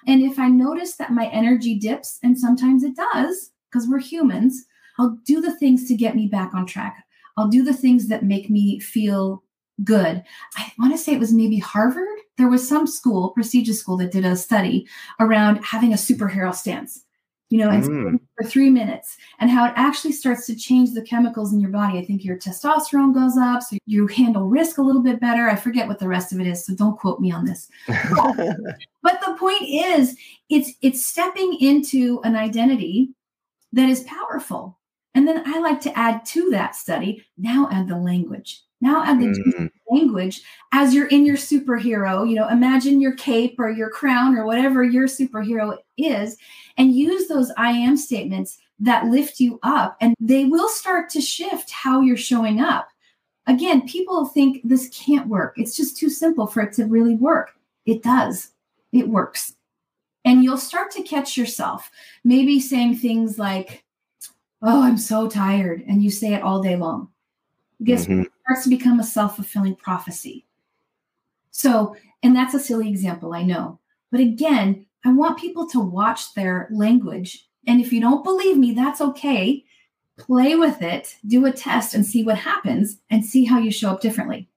And 0.06 0.22
if 0.22 0.38
I 0.38 0.48
notice 0.48 0.96
that 0.96 1.12
my 1.12 1.26
energy 1.26 1.78
dips, 1.78 2.18
and 2.22 2.38
sometimes 2.38 2.82
it 2.82 2.96
does, 2.96 3.50
because 3.70 3.86
we're 3.88 3.98
humans, 3.98 4.64
I'll 4.98 5.18
do 5.24 5.40
the 5.40 5.54
things 5.56 5.86
to 5.88 5.94
get 5.94 6.16
me 6.16 6.26
back 6.26 6.54
on 6.54 6.66
track. 6.66 7.03
I'll 7.36 7.48
do 7.48 7.62
the 7.62 7.74
things 7.74 8.08
that 8.08 8.24
make 8.24 8.50
me 8.50 8.80
feel 8.80 9.42
good. 9.82 10.22
I 10.56 10.72
want 10.78 10.92
to 10.92 10.98
say 10.98 11.12
it 11.12 11.20
was 11.20 11.32
maybe 11.32 11.58
Harvard. 11.58 12.18
There 12.38 12.48
was 12.48 12.68
some 12.68 12.86
school, 12.86 13.30
prestigious 13.30 13.80
school, 13.80 13.96
that 13.98 14.12
did 14.12 14.24
a 14.24 14.36
study 14.36 14.86
around 15.20 15.64
having 15.64 15.92
a 15.92 15.96
superhero 15.96 16.54
stance 16.54 17.04
you 17.50 17.58
know, 17.58 17.70
and 17.70 17.84
mm. 17.84 18.20
for 18.36 18.48
three 18.48 18.70
minutes, 18.70 19.16
and 19.38 19.48
how 19.50 19.66
it 19.66 19.72
actually 19.76 20.10
starts 20.10 20.44
to 20.46 20.56
change 20.56 20.92
the 20.92 21.02
chemicals 21.02 21.52
in 21.52 21.60
your 21.60 21.70
body. 21.70 21.98
I 21.98 22.04
think 22.04 22.24
your 22.24 22.36
testosterone 22.36 23.14
goes 23.14 23.36
up, 23.36 23.62
so 23.62 23.76
you 23.86 24.08
handle 24.08 24.48
risk 24.48 24.78
a 24.78 24.82
little 24.82 25.02
bit 25.02 25.20
better. 25.20 25.48
I 25.48 25.54
forget 25.54 25.86
what 25.86 25.98
the 25.98 26.08
rest 26.08 26.32
of 26.32 26.40
it 26.40 26.48
is, 26.48 26.66
so 26.66 26.74
don't 26.74 26.98
quote 26.98 27.20
me 27.20 27.30
on 27.30 27.44
this. 27.44 27.68
but 27.86 29.20
the 29.20 29.36
point 29.38 29.62
is, 29.62 30.16
it's 30.48 30.72
it's 30.82 31.06
stepping 31.06 31.56
into 31.60 32.20
an 32.24 32.34
identity 32.34 33.10
that 33.72 33.88
is 33.88 34.02
powerful. 34.02 34.78
And 35.14 35.26
then 35.28 35.42
I 35.46 35.60
like 35.60 35.80
to 35.82 35.96
add 35.98 36.24
to 36.26 36.50
that 36.50 36.74
study, 36.74 37.24
now 37.38 37.68
add 37.70 37.88
the 37.88 37.96
language. 37.96 38.62
Now 38.80 39.04
add 39.04 39.20
the 39.20 39.26
Mm, 39.26 39.70
language 39.90 40.42
as 40.72 40.94
you're 40.94 41.06
in 41.06 41.24
your 41.24 41.36
superhero. 41.36 42.28
You 42.28 42.34
know, 42.34 42.48
imagine 42.48 43.00
your 43.00 43.14
cape 43.14 43.56
or 43.58 43.70
your 43.70 43.90
crown 43.90 44.36
or 44.36 44.44
whatever 44.44 44.82
your 44.82 45.06
superhero 45.06 45.78
is, 45.96 46.36
and 46.76 46.94
use 46.94 47.28
those 47.28 47.52
I 47.56 47.70
am 47.70 47.96
statements 47.96 48.58
that 48.80 49.06
lift 49.06 49.40
you 49.40 49.60
up, 49.62 49.96
and 50.00 50.14
they 50.20 50.44
will 50.44 50.68
start 50.68 51.08
to 51.10 51.20
shift 51.20 51.70
how 51.70 52.00
you're 52.00 52.16
showing 52.16 52.60
up. 52.60 52.88
Again, 53.46 53.86
people 53.86 54.26
think 54.26 54.60
this 54.64 54.88
can't 54.88 55.28
work. 55.28 55.54
It's 55.56 55.76
just 55.76 55.96
too 55.96 56.10
simple 56.10 56.46
for 56.46 56.62
it 56.62 56.72
to 56.74 56.86
really 56.86 57.14
work. 57.14 57.52
It 57.86 58.02
does, 58.02 58.50
it 58.92 59.08
works. 59.08 59.54
And 60.24 60.42
you'll 60.42 60.56
start 60.56 60.90
to 60.92 61.02
catch 61.02 61.36
yourself 61.36 61.90
maybe 62.24 62.58
saying 62.58 62.96
things 62.96 63.38
like, 63.38 63.83
Oh, 64.66 64.82
I'm 64.82 64.96
so 64.96 65.28
tired. 65.28 65.84
And 65.86 66.02
you 66.02 66.10
say 66.10 66.34
it 66.34 66.42
all 66.42 66.62
day 66.62 66.74
long. 66.76 67.08
Guess 67.84 68.06
mhm. 68.06 68.26
starts 68.42 68.64
to 68.64 68.70
become 68.70 68.98
a 68.98 69.04
self-fulfilling 69.04 69.76
prophecy. 69.76 70.46
So, 71.50 71.94
and 72.22 72.34
that's 72.34 72.54
a 72.54 72.58
silly 72.60 72.88
example, 72.88 73.34
I 73.34 73.42
know. 73.42 73.78
But 74.10 74.20
again, 74.20 74.86
I 75.04 75.12
want 75.12 75.38
people 75.38 75.68
to 75.68 75.80
watch 75.80 76.32
their 76.34 76.68
language. 76.72 77.46
And 77.66 77.80
if 77.80 77.92
you 77.92 78.00
don't 78.00 78.24
believe 78.24 78.56
me, 78.56 78.72
that's 78.72 79.00
okay. 79.02 79.64
Play 80.16 80.54
with 80.56 80.80
it, 80.80 81.16
do 81.26 81.44
a 81.44 81.52
test 81.52 81.94
and 81.94 82.06
see 82.06 82.24
what 82.24 82.38
happens 82.38 82.98
and 83.10 83.24
see 83.24 83.44
how 83.44 83.58
you 83.58 83.70
show 83.70 83.90
up 83.90 84.00
differently. 84.00 84.48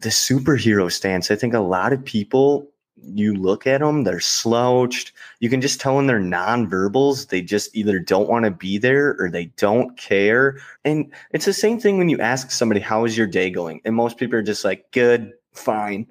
the 0.00 0.08
superhero 0.08 0.90
stance. 0.90 1.30
I 1.30 1.36
think 1.36 1.52
a 1.54 1.60
lot 1.60 1.92
of 1.92 2.02
people, 2.04 2.69
you 3.02 3.34
look 3.34 3.66
at 3.66 3.80
them, 3.80 4.04
they're 4.04 4.20
slouched. 4.20 5.12
You 5.40 5.48
can 5.48 5.60
just 5.60 5.80
tell 5.80 5.98
in 5.98 6.06
their 6.06 6.20
nonverbals, 6.20 7.28
they 7.28 7.42
just 7.42 7.74
either 7.74 7.98
don't 7.98 8.28
want 8.28 8.44
to 8.44 8.50
be 8.50 8.78
there 8.78 9.16
or 9.18 9.30
they 9.30 9.46
don't 9.56 9.96
care. 9.96 10.58
And 10.84 11.12
it's 11.32 11.44
the 11.44 11.52
same 11.52 11.80
thing 11.80 11.98
when 11.98 12.08
you 12.08 12.18
ask 12.20 12.50
somebody, 12.50 12.80
How 12.80 13.04
is 13.04 13.16
your 13.16 13.26
day 13.26 13.50
going? 13.50 13.80
And 13.84 13.94
most 13.94 14.16
people 14.16 14.38
are 14.38 14.42
just 14.42 14.64
like, 14.64 14.90
Good, 14.92 15.32
fine. 15.52 16.06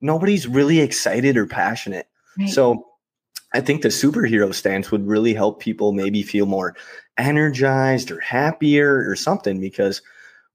Nobody's 0.00 0.46
really 0.46 0.80
excited 0.80 1.36
or 1.36 1.46
passionate. 1.46 2.08
Right? 2.38 2.48
So 2.48 2.86
I 3.52 3.60
think 3.60 3.82
the 3.82 3.88
superhero 3.88 4.52
stance 4.54 4.90
would 4.90 5.06
really 5.06 5.32
help 5.32 5.60
people 5.60 5.92
maybe 5.92 6.22
feel 6.22 6.46
more 6.46 6.76
energized 7.16 8.10
or 8.10 8.20
happier 8.20 9.08
or 9.08 9.16
something 9.16 9.60
because 9.60 10.02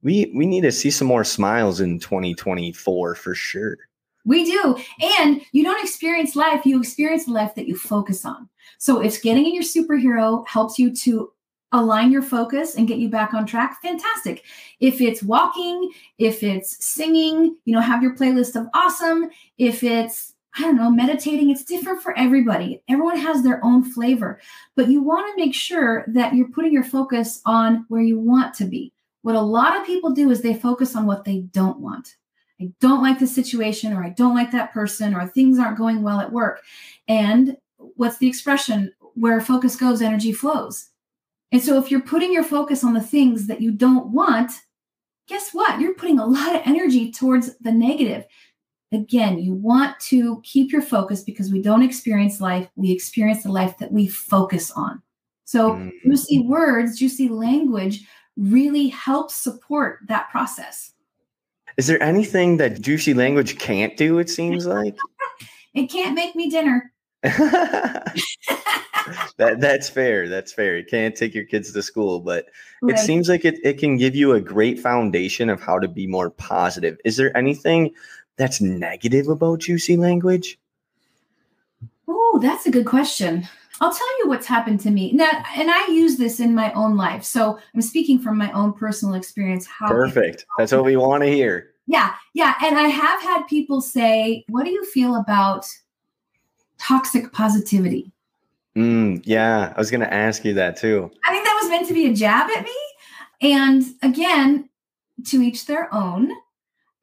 we 0.04 0.32
we 0.36 0.46
need 0.46 0.62
to 0.62 0.72
see 0.72 0.92
some 0.92 1.08
more 1.08 1.24
smiles 1.24 1.80
in 1.80 2.00
2024 2.00 3.16
for 3.16 3.36
sure. 3.36 3.78
We 4.26 4.46
do. 4.46 4.78
And 5.02 5.42
you 5.52 5.64
don't 5.64 5.84
experience 5.84 6.36
life, 6.36 6.66
you 6.66 6.80
experience 6.80 7.28
life 7.28 7.56
that 7.56 7.68
you 7.68 7.76
focus 7.76 8.26
on. 8.26 8.50
So 8.78 9.02
if 9.02 9.22
getting 9.22 9.46
in 9.46 9.54
your 9.54 9.64
superhero 9.64 10.48
helps 10.48 10.78
you 10.78 10.94
to 10.98 11.32
align 11.72 12.12
your 12.12 12.22
focus 12.22 12.76
and 12.76 12.88
get 12.88 12.98
you 12.98 13.10
back 13.10 13.34
on 13.34 13.46
track, 13.46 13.82
fantastic. 13.82 14.44
If 14.80 15.02
it's 15.02 15.24
walking, 15.24 15.92
if 16.18 16.44
it's 16.44 16.86
singing, 16.86 17.56
you 17.66 17.74
know, 17.74 17.82
have 17.82 18.04
your 18.04 18.16
playlist 18.16 18.60
of 18.60 18.68
awesome. 18.74 19.30
If 19.58 19.84
it's, 19.84 20.34
I 20.58 20.64
don't 20.64 20.76
know, 20.76 20.92
meditating, 20.92 21.50
it's 21.50 21.64
different 21.64 22.02
for 22.02 22.18
everybody. 22.18 22.82
Everyone 22.90 23.18
has 23.18 23.42
their 23.42 23.64
own 23.64 23.84
flavor, 23.84 24.42
but 24.76 24.90
you 24.90 25.02
want 25.02 25.32
to 25.32 25.42
make 25.42 25.56
sure 25.56 26.04
that 26.10 26.36
you're 26.36 26.50
putting 26.50 26.74
your 26.74 26.84
focus 26.84 27.42
on 27.46 27.86
where 27.88 28.02
you 28.02 28.20
want 28.20 28.54
to 28.56 28.66
be. 28.66 28.92
What 29.22 29.36
a 29.36 29.42
lot 29.42 29.80
of 29.80 29.86
people 29.86 30.12
do 30.12 30.30
is 30.30 30.42
they 30.42 30.54
focus 30.54 30.96
on 30.96 31.06
what 31.06 31.24
they 31.24 31.40
don't 31.54 31.80
want. 31.80 32.16
I 32.62 32.72
don't 32.80 33.02
like 33.02 33.20
the 33.20 33.28
situation, 33.28 33.94
or 33.94 34.04
I 34.04 34.10
don't 34.10 34.36
like 34.36 34.52
that 34.52 34.72
person, 34.72 35.16
or 35.16 35.28
things 35.28 35.58
aren't 35.58 35.78
going 35.78 36.04
well 36.04 36.20
at 36.20 36.32
work. 36.32 36.62
And 37.08 37.58
what's 37.96 38.18
the 38.20 38.28
expression? 38.28 38.94
Where 39.16 39.42
focus 39.42 39.76
goes, 39.76 40.02
energy 40.02 40.32
flows. 40.32 40.90
And 41.52 41.62
so, 41.62 41.78
if 41.78 41.90
you're 41.92 42.02
putting 42.02 42.32
your 42.32 42.44
focus 42.44 42.84
on 42.84 42.94
the 42.94 43.02
things 43.02 43.48
that 43.48 43.62
you 43.62 43.72
don't 43.72 44.12
want, 44.12 44.52
guess 45.28 45.54
what? 45.54 45.82
You're 45.82 45.96
putting 45.96 46.20
a 46.20 46.26
lot 46.26 46.56
of 46.56 46.62
energy 46.66 47.12
towards 47.12 47.58
the 47.58 47.72
negative. 47.72 48.26
Again, 48.94 49.40
you 49.40 49.54
want 49.54 50.00
to 50.02 50.42
keep 50.44 50.72
your 50.72 50.82
focus 50.82 51.24
because 51.24 51.52
we 51.52 51.62
don't 51.62 51.84
experience 51.84 52.42
life, 52.42 52.68
we 52.76 52.92
experience 52.92 53.44
the 53.44 53.52
life 53.52 53.78
that 53.80 53.92
we 53.92 54.08
focus 54.08 54.72
on. 54.72 55.02
So, 55.46 55.72
Mm. 55.72 55.92
juicy 56.06 56.40
words, 56.40 57.00
juicy 57.00 57.28
language 57.30 58.06
really 58.38 58.88
helps 58.88 59.36
support 59.36 60.00
that 60.08 60.30
process. 60.30 60.94
Is 61.82 61.88
there 61.88 62.04
anything 62.04 62.58
that 62.58 62.80
juicy 62.80 63.16
language 63.16 63.58
can't 63.58 63.98
do? 63.98 64.20
It 64.20 64.30
seems 64.30 64.68
like 64.68 64.96
It 65.74 65.88
can't 65.88 66.14
make 66.14 66.36
me 66.36 66.48
dinner. 66.48 66.94
that 67.24 68.14
that's 69.58 69.90
fair. 69.90 70.30
That's 70.30 70.54
fair. 70.54 70.78
It 70.78 70.92
can't 70.92 71.16
take 71.16 71.34
your 71.34 71.46
kids 71.46 71.74
to 71.74 71.82
school, 71.82 72.20
but 72.20 72.46
Right. 72.84 72.96
it 72.96 73.00
seems 73.00 73.30
like 73.30 73.46
it, 73.46 73.58
it 73.64 73.80
can 73.80 73.98
give 73.98 74.16
you 74.16 74.34
a 74.34 74.40
great 74.40 74.80
foundation 74.80 75.50
of 75.50 75.60
how 75.60 75.80
to 75.80 75.88
be 75.88 76.06
more 76.06 76.30
positive. 76.30 77.00
Is 77.04 77.18
there 77.18 77.36
anything 77.36 77.90
that's 78.38 78.62
negative 78.62 79.28
about 79.28 79.62
juicy 79.62 79.98
language? 79.98 80.60
Oh, 82.08 82.38
that's 82.44 82.68
a 82.68 82.72
good 82.72 82.86
question. 82.86 83.48
I'll 83.80 83.92
tell 83.92 84.20
you 84.20 84.30
what's 84.30 84.46
happened 84.46 84.82
to 84.82 84.92
me. 84.92 85.14
Now, 85.14 85.32
and 85.56 85.72
I 85.72 85.88
use 85.88 86.18
this 86.18 86.40
in 86.40 86.54
my 86.54 86.72
own 86.74 86.96
life. 86.96 87.24
So 87.24 87.58
I'm 87.74 87.82
speaking 87.82 88.20
from 88.20 88.38
my 88.38 88.52
own 88.52 88.74
personal 88.74 89.16
experience. 89.16 89.66
How 89.66 89.88
Perfect. 89.88 90.46
That's 90.60 90.72
what 90.72 90.86
we 90.86 90.96
want 90.96 91.24
to 91.24 91.30
hear. 91.30 91.71
Yeah, 91.88 92.14
yeah. 92.34 92.56
And 92.64 92.78
I 92.78 92.88
have 92.88 93.22
had 93.22 93.44
people 93.48 93.82
say, 93.82 94.46
What 94.50 94.66
do 94.66 94.72
you 94.72 94.86
feel 94.86 95.16
about 95.16 95.66
toxic 96.78 97.32
positivity? 97.34 98.12
Mm, 98.76 99.22
yeah, 99.26 99.74
I 99.76 99.80
was 99.80 99.92
going 99.92 100.02
to 100.02 100.14
ask 100.14 100.46
you 100.46 100.54
that 100.54 100.78
too. 100.78 101.12
I 101.26 101.32
think 101.32 101.44
that 101.44 101.60
was 101.62 101.70
meant 101.70 101.88
to 101.88 101.94
be 101.94 102.08
a 102.08 102.14
jab 102.14 102.50
at 102.50 102.64
me. 102.64 102.76
And 103.42 103.84
again, 104.02 104.70
to 105.26 105.42
each 105.42 105.66
their 105.66 105.94
own. 105.94 106.32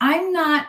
I'm 0.00 0.32
not 0.32 0.68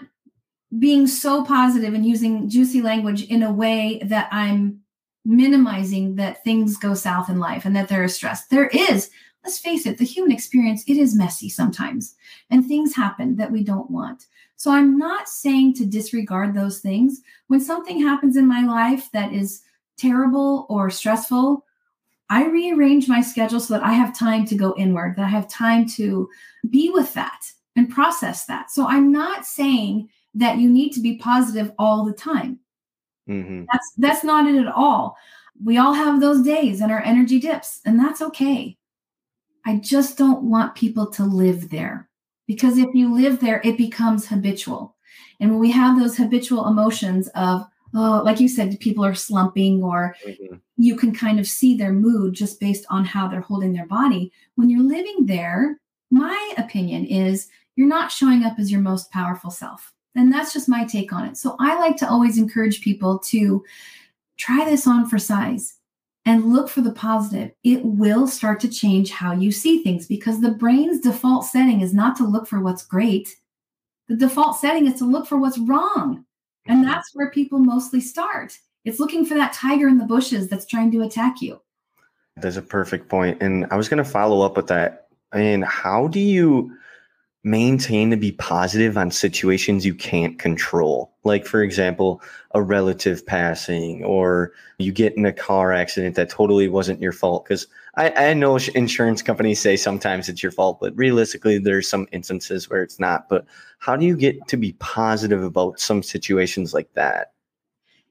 being 0.77 1.07
so 1.07 1.43
positive 1.43 1.93
and 1.93 2.05
using 2.05 2.49
juicy 2.49 2.81
language 2.81 3.23
in 3.23 3.43
a 3.43 3.51
way 3.51 3.99
that 4.05 4.29
I'm 4.31 4.81
minimizing 5.25 6.15
that 6.15 6.43
things 6.43 6.77
go 6.77 6.93
south 6.93 7.29
in 7.29 7.39
life 7.39 7.65
and 7.65 7.75
that 7.75 7.89
there 7.89 8.03
is 8.03 8.15
stress. 8.15 8.45
There 8.47 8.67
is, 8.67 9.09
let's 9.43 9.60
face 9.60 9.86
it, 9.86 9.98
the 9.98 10.05
human 10.05 10.31
experience, 10.31 10.84
it 10.88 10.98
is 10.98 11.15
messy 11.15 11.50
sometimes 11.50 12.15
and 12.50 12.65
things 12.65 12.96
happen 12.96 13.36
that 13.38 13.51
we 13.51 13.63
don't 13.63 13.89
want. 13.89 14.27
So 14.55 14.72
I'm 14.72 14.98
not 14.98 15.29
saying 15.29 15.75
to 15.75 15.86
disregard 15.86 16.53
those 16.53 16.79
things. 16.79 17.22
When 17.48 17.62
something 17.62 18.01
happens 18.01 18.36
in 18.36 18.48
my 18.48 18.65
life 18.65 19.10
that 19.13 19.31
is 19.31 19.62
terrible 19.98 20.65
or 20.69 20.89
stressful, 20.89 21.65
I 22.29 22.46
rearrange 22.46 23.08
my 23.08 23.22
schedule 23.22 23.60
so 23.60 23.74
that 23.74 23.84
I 23.84 23.93
have 23.93 24.17
time 24.17 24.46
to 24.46 24.55
go 24.55 24.75
inward, 24.77 25.15
that 25.15 25.25
I 25.25 25.29
have 25.29 25.48
time 25.48 25.88
to 25.91 26.29
be 26.69 26.89
with 26.89 27.13
that 27.13 27.51
and 27.75 27.89
process 27.89 28.46
that. 28.46 28.69
So 28.69 28.86
I'm 28.88 29.12
not 29.12 29.46
saying 29.46 30.10
that 30.36 30.58
you 30.58 30.69
need 30.69 30.91
to 30.91 31.01
be 31.01 31.17
positive 31.17 31.72
all 31.79 32.05
the 32.05 32.13
time. 32.13 32.60
hmm 33.27 33.63
That's 33.72 33.93
that's 33.98 34.24
not 34.24 34.48
it 34.48 34.60
at 34.60 34.72
all. 34.72 35.17
We 35.63 35.77
all 35.77 35.93
have 35.93 36.22
those 36.22 36.41
days 36.43 36.81
and 36.81 36.91
our 36.91 37.01
energy 37.01 37.39
dips, 37.39 37.81
and 37.86 38.00
that's 38.00 38.22
okay. 38.22 38.77
I 39.69 39.75
just 39.75 40.17
don't 40.17 40.41
want 40.41 40.73
people 40.73 41.05
to 41.11 41.23
live 41.23 41.69
there 41.69 42.09
because 42.47 42.79
if 42.79 42.88
you 42.95 43.13
live 43.13 43.39
there, 43.39 43.61
it 43.63 43.77
becomes 43.77 44.25
habitual. 44.25 44.95
And 45.39 45.51
when 45.51 45.59
we 45.59 45.69
have 45.69 45.99
those 45.99 46.17
habitual 46.17 46.67
emotions 46.67 47.27
of, 47.35 47.67
oh, 47.93 48.23
like 48.25 48.39
you 48.39 48.47
said, 48.47 48.79
people 48.79 49.05
are 49.05 49.13
slumping 49.13 49.83
or 49.83 50.15
hmm 50.25 50.55
you 50.81 50.95
can 50.95 51.13
kind 51.13 51.41
of 51.41 51.45
see 51.45 51.75
their 51.75 51.91
mood 51.91 52.33
just 52.33 52.57
based 52.57 52.85
on 52.89 53.03
how 53.03 53.27
they're 53.27 53.41
holding 53.41 53.73
their 53.73 53.85
body. 53.85 54.31
When 54.55 54.69
you're 54.69 54.81
living 54.81 55.25
there, 55.25 55.77
my 56.09 56.53
opinion 56.57 57.05
is 57.05 57.49
you're 57.75 57.85
not 57.85 58.13
showing 58.13 58.43
up 58.45 58.57
as 58.57 58.71
your 58.71 58.79
most 58.79 59.11
powerful 59.11 59.51
self. 59.51 59.91
And 60.15 60.31
that's 60.31 60.53
just 60.53 60.69
my 60.69 60.85
take 60.85 61.11
on 61.11 61.25
it. 61.25 61.35
So 61.35 61.57
I 61.59 61.77
like 61.77 61.97
to 61.97 62.09
always 62.09 62.38
encourage 62.38 62.79
people 62.79 63.19
to 63.19 63.61
try 64.38 64.63
this 64.63 64.88
on 64.88 65.09
for 65.09 65.19
size 65.19 65.78
and 66.25 66.53
look 66.53 66.69
for 66.69 66.81
the 66.81 66.91
positive. 66.91 67.51
It 67.63 67.83
will 67.83 68.27
start 68.27 68.59
to 68.61 68.69
change 68.69 69.11
how 69.11 69.33
you 69.33 69.51
see 69.51 69.83
things 69.83 70.07
because 70.07 70.41
the 70.41 70.51
brain's 70.51 70.99
default 70.99 71.45
setting 71.45 71.81
is 71.81 71.93
not 71.93 72.15
to 72.17 72.25
look 72.25 72.47
for 72.47 72.59
what's 72.59 72.85
great. 72.85 73.35
The 74.07 74.15
default 74.15 74.57
setting 74.57 74.88
is 74.88 74.99
to 74.99 75.05
look 75.05 75.27
for 75.27 75.38
what's 75.38 75.57
wrong. 75.57 76.25
And 76.67 76.79
mm-hmm. 76.79 76.91
that's 76.91 77.11
where 77.13 77.31
people 77.31 77.59
mostly 77.59 78.01
start. 78.01 78.57
It's 78.85 78.99
looking 78.99 79.25
for 79.25 79.35
that 79.35 79.53
tiger 79.53 79.88
in 79.88 79.97
the 79.97 80.05
bushes 80.05 80.47
that's 80.47 80.65
trying 80.65 80.91
to 80.91 81.01
attack 81.01 81.41
you. 81.41 81.61
That's 82.38 82.57
a 82.57 82.61
perfect 82.61 83.09
point. 83.09 83.41
And 83.41 83.65
I 83.71 83.75
was 83.75 83.89
going 83.89 84.03
to 84.03 84.09
follow 84.09 84.41
up 84.41 84.55
with 84.55 84.67
that. 84.67 85.07
And 85.33 85.63
how 85.63 86.07
do 86.07 86.19
you 86.19 86.75
maintain 87.43 88.10
to 88.10 88.17
be 88.17 88.34
positive 88.34 88.98
on 88.98 89.12
situations 89.12 89.86
you 89.86 89.96
can't 89.96 90.39
control? 90.39 91.13
Like, 91.24 91.46
for 91.46 91.63
example, 91.63 92.22
a 92.51 92.62
relative 92.62 93.25
passing, 93.25 94.03
or 94.03 94.51
you 94.77 94.91
get 94.91 95.15
in 95.15 95.25
a 95.25 95.34
car 95.34 95.72
accident 95.72 96.15
that 96.15 96.29
totally 96.29 96.67
wasn't 96.67 97.01
your 97.01 97.12
fault. 97.12 97.46
Because 97.46 97.67
I, 97.96 98.29
I 98.29 98.34
know 98.34 98.58
insurance 98.75 99.22
companies 99.22 99.60
say 99.60 99.77
sometimes 99.77 100.27
it's 100.27 100.43
your 100.43 100.51
fault, 100.51 100.79
but 100.79 100.96
realistically, 100.96 101.60
there's 101.60 101.88
some 101.88 102.08
instances 102.12 102.69
where 102.69 102.84
it's 102.84 103.00
not. 103.00 103.29
But 103.29 103.46
how 103.79 103.96
do 103.96 104.05
you 104.05 104.17
get 104.17 104.48
to 104.48 104.58
be 104.58 104.74
positive 104.74 105.43
about 105.43 105.79
some 105.79 106.03
situations 106.03 106.74
like 106.74 106.93
that? 106.93 107.34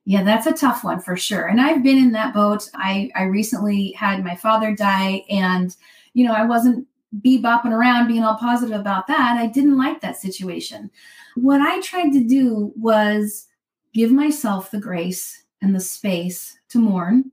Yeah, 0.06 0.22
that's 0.22 0.46
a 0.46 0.52
tough 0.52 0.84
one 0.84 1.00
for 1.00 1.16
sure. 1.16 1.46
And 1.46 1.60
I've 1.60 1.82
been 1.82 1.98
in 1.98 2.12
that 2.12 2.32
boat. 2.32 2.70
I 2.74 3.10
I 3.14 3.24
recently 3.24 3.92
had 3.92 4.24
my 4.24 4.36
father 4.36 4.74
die 4.74 5.24
and 5.28 5.76
you 6.14 6.26
know, 6.26 6.32
I 6.32 6.44
wasn't 6.44 6.87
be 7.20 7.40
bopping 7.40 7.72
around 7.72 8.08
being 8.08 8.22
all 8.22 8.36
positive 8.36 8.78
about 8.78 9.06
that. 9.06 9.38
I 9.38 9.46
didn't 9.46 9.78
like 9.78 10.00
that 10.00 10.16
situation. 10.16 10.90
What 11.36 11.60
I 11.60 11.80
tried 11.80 12.10
to 12.12 12.24
do 12.24 12.72
was 12.76 13.46
give 13.94 14.10
myself 14.10 14.70
the 14.70 14.80
grace 14.80 15.44
and 15.62 15.74
the 15.74 15.80
space 15.80 16.58
to 16.68 16.78
mourn 16.78 17.32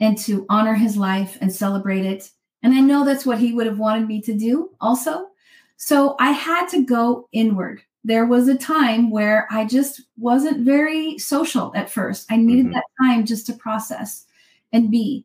and 0.00 0.18
to 0.18 0.44
honor 0.48 0.74
his 0.74 0.96
life 0.96 1.38
and 1.40 1.52
celebrate 1.52 2.04
it. 2.04 2.30
And 2.62 2.74
I 2.74 2.80
know 2.80 3.04
that's 3.04 3.26
what 3.26 3.38
he 3.38 3.52
would 3.52 3.66
have 3.66 3.78
wanted 3.78 4.08
me 4.08 4.20
to 4.22 4.34
do 4.34 4.70
also. 4.80 5.28
So 5.76 6.16
I 6.18 6.32
had 6.32 6.66
to 6.68 6.84
go 6.84 7.28
inward. 7.32 7.82
There 8.04 8.26
was 8.26 8.48
a 8.48 8.56
time 8.56 9.10
where 9.10 9.46
I 9.50 9.64
just 9.64 10.02
wasn't 10.18 10.64
very 10.64 11.18
social 11.18 11.72
at 11.74 11.90
first. 11.90 12.30
I 12.30 12.36
needed 12.36 12.66
mm-hmm. 12.66 12.74
that 12.74 12.84
time 13.02 13.24
just 13.24 13.46
to 13.46 13.54
process 13.54 14.26
and 14.72 14.90
be. 14.90 15.24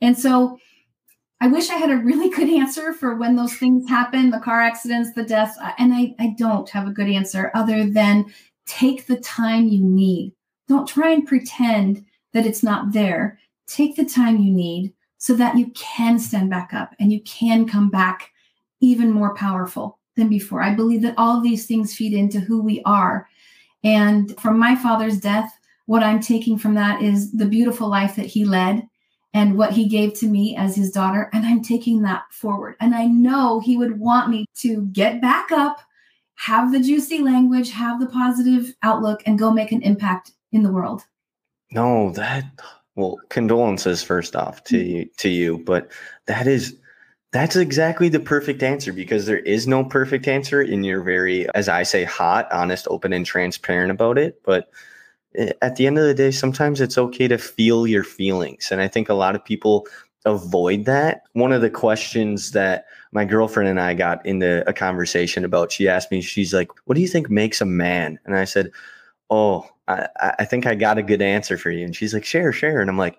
And 0.00 0.18
so 0.18 0.58
I 1.42 1.48
wish 1.48 1.70
I 1.70 1.74
had 1.74 1.90
a 1.90 1.96
really 1.96 2.30
good 2.30 2.48
answer 2.48 2.92
for 2.92 3.16
when 3.16 3.34
those 3.34 3.54
things 3.54 3.88
happen 3.88 4.30
the 4.30 4.38
car 4.38 4.60
accidents, 4.60 5.12
the 5.12 5.24
deaths. 5.24 5.58
And 5.76 5.92
I, 5.92 6.14
I 6.20 6.36
don't 6.38 6.70
have 6.70 6.86
a 6.86 6.92
good 6.92 7.08
answer 7.08 7.50
other 7.52 7.84
than 7.84 8.32
take 8.64 9.06
the 9.06 9.16
time 9.16 9.66
you 9.66 9.82
need. 9.82 10.34
Don't 10.68 10.86
try 10.86 11.10
and 11.10 11.26
pretend 11.26 12.04
that 12.32 12.46
it's 12.46 12.62
not 12.62 12.92
there. 12.92 13.40
Take 13.66 13.96
the 13.96 14.04
time 14.04 14.38
you 14.38 14.52
need 14.52 14.94
so 15.18 15.34
that 15.34 15.56
you 15.56 15.72
can 15.74 16.20
stand 16.20 16.48
back 16.48 16.72
up 16.72 16.94
and 17.00 17.12
you 17.12 17.20
can 17.22 17.66
come 17.66 17.90
back 17.90 18.30
even 18.78 19.10
more 19.10 19.34
powerful 19.34 19.98
than 20.14 20.28
before. 20.28 20.62
I 20.62 20.76
believe 20.76 21.02
that 21.02 21.18
all 21.18 21.40
these 21.40 21.66
things 21.66 21.92
feed 21.92 22.12
into 22.12 22.38
who 22.38 22.62
we 22.62 22.82
are. 22.84 23.28
And 23.82 24.38
from 24.40 24.60
my 24.60 24.76
father's 24.76 25.18
death, 25.18 25.52
what 25.86 26.04
I'm 26.04 26.20
taking 26.20 26.56
from 26.56 26.74
that 26.76 27.02
is 27.02 27.32
the 27.32 27.46
beautiful 27.46 27.88
life 27.88 28.14
that 28.14 28.26
he 28.26 28.44
led 28.44 28.88
and 29.34 29.56
what 29.56 29.72
he 29.72 29.88
gave 29.88 30.14
to 30.14 30.26
me 30.26 30.56
as 30.56 30.76
his 30.76 30.90
daughter. 30.90 31.30
And 31.32 31.44
I'm 31.44 31.62
taking 31.62 32.02
that 32.02 32.24
forward. 32.30 32.76
And 32.80 32.94
I 32.94 33.06
know 33.06 33.60
he 33.60 33.76
would 33.76 33.98
want 33.98 34.30
me 34.30 34.46
to 34.58 34.82
get 34.92 35.20
back 35.20 35.50
up, 35.50 35.80
have 36.34 36.72
the 36.72 36.80
juicy 36.80 37.18
language, 37.18 37.70
have 37.70 38.00
the 38.00 38.06
positive 38.06 38.74
outlook, 38.82 39.22
and 39.26 39.38
go 39.38 39.50
make 39.50 39.72
an 39.72 39.82
impact 39.82 40.32
in 40.52 40.62
the 40.62 40.72
world. 40.72 41.04
No, 41.70 42.12
that 42.12 42.44
well, 42.94 43.18
condolences 43.30 44.02
first 44.02 44.36
off 44.36 44.62
to 44.64 44.76
mm-hmm. 44.76 44.96
you, 44.96 45.10
to 45.18 45.28
you, 45.28 45.58
but 45.58 45.90
that 46.26 46.46
is 46.46 46.76
that's 47.32 47.56
exactly 47.56 48.10
the 48.10 48.20
perfect 48.20 48.62
answer 48.62 48.92
because 48.92 49.24
there 49.24 49.38
is 49.38 49.66
no 49.66 49.82
perfect 49.82 50.28
answer 50.28 50.60
and 50.60 50.84
you're 50.84 51.02
very 51.02 51.48
as 51.54 51.68
I 51.68 51.82
say 51.82 52.04
hot, 52.04 52.52
honest, 52.52 52.86
open 52.90 53.14
and 53.14 53.24
transparent 53.24 53.90
about 53.90 54.18
it, 54.18 54.42
but 54.44 54.70
at 55.34 55.76
the 55.76 55.86
end 55.86 55.98
of 55.98 56.04
the 56.04 56.14
day, 56.14 56.30
sometimes 56.30 56.80
it's 56.80 56.98
okay 56.98 57.28
to 57.28 57.38
feel 57.38 57.86
your 57.86 58.04
feelings. 58.04 58.70
And 58.70 58.80
I 58.80 58.88
think 58.88 59.08
a 59.08 59.14
lot 59.14 59.34
of 59.34 59.44
people 59.44 59.86
avoid 60.24 60.84
that. 60.84 61.22
One 61.32 61.52
of 61.52 61.62
the 61.62 61.70
questions 61.70 62.52
that 62.52 62.86
my 63.12 63.24
girlfriend 63.24 63.68
and 63.68 63.80
I 63.80 63.94
got 63.94 64.24
into 64.24 64.68
a 64.68 64.72
conversation 64.72 65.44
about, 65.44 65.72
she 65.72 65.88
asked 65.88 66.10
me, 66.10 66.20
she's 66.20 66.54
like, 66.54 66.70
What 66.86 66.94
do 66.94 67.00
you 67.00 67.08
think 67.08 67.30
makes 67.30 67.60
a 67.60 67.66
man? 67.66 68.18
And 68.24 68.36
I 68.36 68.44
said, 68.44 68.70
Oh, 69.30 69.68
I, 69.88 70.08
I 70.38 70.44
think 70.44 70.66
I 70.66 70.74
got 70.74 70.98
a 70.98 71.02
good 71.02 71.22
answer 71.22 71.56
for 71.56 71.70
you. 71.70 71.84
And 71.84 71.96
she's 71.96 72.14
like, 72.14 72.24
Share, 72.24 72.52
share. 72.52 72.80
And 72.80 72.90
I'm 72.90 72.98
like, 72.98 73.18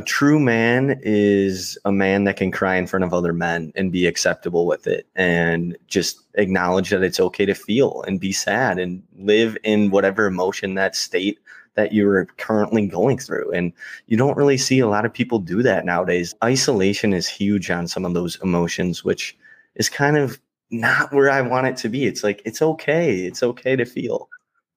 a 0.00 0.02
true 0.02 0.40
man 0.40 0.98
is 1.02 1.76
a 1.84 1.92
man 1.92 2.24
that 2.24 2.38
can 2.38 2.50
cry 2.50 2.76
in 2.76 2.86
front 2.86 3.04
of 3.04 3.12
other 3.12 3.34
men 3.34 3.70
and 3.74 3.92
be 3.92 4.06
acceptable 4.06 4.64
with 4.64 4.86
it 4.86 5.06
and 5.14 5.76
just 5.88 6.22
acknowledge 6.36 6.88
that 6.88 7.02
it's 7.02 7.20
okay 7.20 7.44
to 7.44 7.52
feel 7.52 8.02
and 8.06 8.18
be 8.18 8.32
sad 8.32 8.78
and 8.78 9.02
live 9.18 9.58
in 9.62 9.90
whatever 9.90 10.24
emotion 10.24 10.72
that 10.72 10.96
state 10.96 11.38
that 11.74 11.92
you're 11.92 12.24
currently 12.38 12.86
going 12.86 13.18
through. 13.18 13.52
And 13.52 13.74
you 14.06 14.16
don't 14.16 14.38
really 14.38 14.56
see 14.56 14.78
a 14.78 14.88
lot 14.88 15.04
of 15.04 15.12
people 15.12 15.38
do 15.38 15.62
that 15.64 15.84
nowadays. 15.84 16.34
Isolation 16.42 17.12
is 17.12 17.28
huge 17.28 17.70
on 17.70 17.86
some 17.86 18.06
of 18.06 18.14
those 18.14 18.40
emotions 18.42 19.04
which 19.04 19.36
is 19.74 19.90
kind 19.90 20.16
of 20.16 20.40
not 20.70 21.12
where 21.12 21.30
i 21.30 21.42
want 21.42 21.66
it 21.66 21.76
to 21.76 21.90
be. 21.90 22.06
It's 22.06 22.24
like 22.24 22.40
it's 22.46 22.62
okay. 22.62 23.26
It's 23.26 23.42
okay 23.42 23.76
to 23.76 23.84
feel 23.84 24.30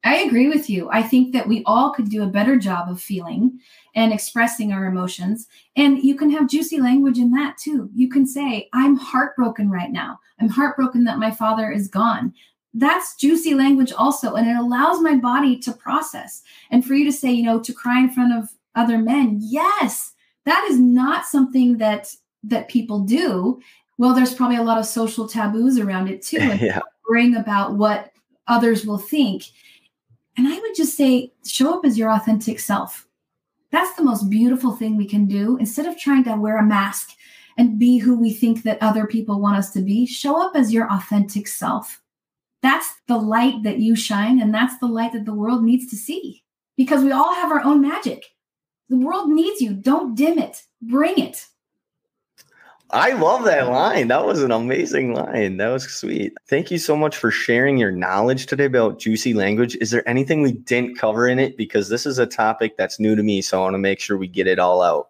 I 0.04 0.18
agree 0.18 0.50
with 0.50 0.70
you. 0.70 0.90
I 0.92 1.02
think 1.02 1.32
that 1.34 1.48
we 1.48 1.64
all 1.66 1.94
could 1.94 2.10
do 2.10 2.24
a 2.24 2.28
better 2.28 2.58
job 2.58 2.90
of 2.90 3.02
feeling 3.02 3.60
and 3.96 4.12
expressing 4.12 4.74
our 4.74 4.86
emotions. 4.86 5.48
And 5.78 6.04
you 6.04 6.16
can 6.16 6.30
have 6.32 6.50
juicy 6.50 6.82
language 6.82 7.18
in 7.18 7.32
that 7.32 7.58
too. 7.58 7.90
You 7.96 8.10
can 8.10 8.26
say, 8.26 8.70
I'm 8.74 8.98
heartbroken 8.98 9.70
right 9.70 9.92
now. 9.92 10.20
I'm 10.42 10.50
heartbroken 10.50 11.06
that 11.06 11.20
my 11.20 11.32
father 11.32 11.72
is 11.72 11.88
gone. 11.88 12.34
That's 12.74 13.16
juicy 13.16 13.54
language 13.54 13.94
also. 13.94 14.34
And 14.34 14.50
it 14.50 14.58
allows 14.58 15.00
my 15.00 15.16
body 15.16 15.58
to 15.60 15.72
process. 15.72 16.42
And 16.70 16.86
for 16.86 16.96
you 16.96 17.06
to 17.06 17.12
say, 17.12 17.32
you 17.32 17.44
know, 17.44 17.60
to 17.62 17.74
cry 17.74 18.00
in 18.00 18.10
front 18.10 18.34
of 18.34 18.50
other 18.76 18.98
men, 18.98 19.38
yes, 19.42 20.14
that 20.46 20.66
is 20.70 20.80
not 20.80 21.26
something 21.26 21.78
that 21.78 22.14
that 22.44 22.68
people 22.68 23.00
do. 23.00 23.62
Well, 23.98 24.14
there's 24.14 24.34
probably 24.34 24.58
a 24.58 24.64
lot 24.64 24.80
of 24.80 24.86
social 24.86 25.30
taboos 25.30 25.80
around 25.80 26.10
it 26.10 26.22
too. 26.22 26.40
And 26.40 26.60
yeah. 26.62 26.82
worrying 27.08 27.38
about 27.38 27.76
what 27.76 28.12
others 28.48 28.86
will 28.86 28.98
think. 28.98 29.46
And 30.38 30.48
I 30.48 30.60
would 30.60 30.76
just 30.76 30.98
say, 30.98 31.32
show 31.46 31.78
up 31.78 31.86
as 31.86 31.98
your 31.98 32.12
authentic 32.12 32.60
self. 32.60 33.08
That's 33.72 33.96
the 33.96 34.04
most 34.04 34.30
beautiful 34.30 34.76
thing 34.76 34.98
we 34.98 35.08
can 35.08 35.26
do. 35.26 35.58
Instead 35.58 35.86
of 35.86 35.98
trying 35.98 36.24
to 36.26 36.36
wear 36.36 36.58
a 36.58 36.64
mask 36.64 37.12
and 37.58 37.80
be 37.80 37.98
who 37.98 38.20
we 38.20 38.34
think 38.34 38.64
that 38.64 38.82
other 38.82 39.06
people 39.06 39.40
want 39.40 39.58
us 39.58 39.72
to 39.72 39.82
be, 39.82 40.06
show 40.06 40.42
up 40.42 40.56
as 40.56 40.74
your 40.74 40.92
authentic 40.92 41.48
self. 41.48 42.02
That's 42.62 42.94
the 43.08 43.18
light 43.18 43.64
that 43.64 43.80
you 43.80 43.96
shine, 43.96 44.42
and 44.42 44.54
that's 44.54 44.78
the 44.78 44.88
light 44.88 45.14
that 45.14 45.26
the 45.26 45.34
world 45.34 45.64
needs 45.64 45.88
to 45.88 45.96
see 45.96 46.44
because 46.78 47.04
we 47.04 47.12
all 47.12 47.34
have 47.34 47.52
our 47.52 47.62
own 47.62 47.82
magic. 47.82 48.26
The 48.90 48.98
world 48.98 49.30
needs 49.30 49.62
you. 49.62 49.74
Don't 49.74 50.16
dim 50.16 50.40
it, 50.40 50.64
bring 50.82 51.18
it. 51.18 51.46
I 52.90 53.14
love 53.14 53.44
that 53.46 53.70
line. 53.70 54.08
That 54.10 54.26
was 54.26 54.44
an 54.44 54.52
amazing 54.52 55.14
line. 55.16 55.58
That 55.58 55.70
was 55.70 55.92
sweet. 55.92 56.34
Thank 56.48 56.70
you 56.70 56.78
so 56.78 56.96
much 56.96 57.18
for 57.18 57.32
sharing 57.32 57.78
your 57.78 57.92
knowledge 57.92 58.46
today 58.46 58.66
about 58.66 59.00
juicy 59.00 59.34
language. 59.34 59.76
Is 59.78 59.90
there 59.90 60.08
anything 60.08 60.42
we 60.42 60.52
didn't 60.52 60.98
cover 60.98 61.28
in 61.28 61.40
it? 61.40 61.58
Because 61.58 61.90
this 61.90 62.06
is 62.06 62.20
a 62.20 62.28
topic 62.28 62.78
that's 62.78 63.00
new 63.00 63.16
to 63.16 63.24
me. 63.24 63.42
So 63.42 63.60
I 63.60 63.64
want 63.64 63.74
to 63.74 63.80
make 63.80 64.00
sure 64.00 64.18
we 64.18 64.28
get 64.28 64.48
it 64.48 64.60
all 64.60 64.82
out. 64.82 65.10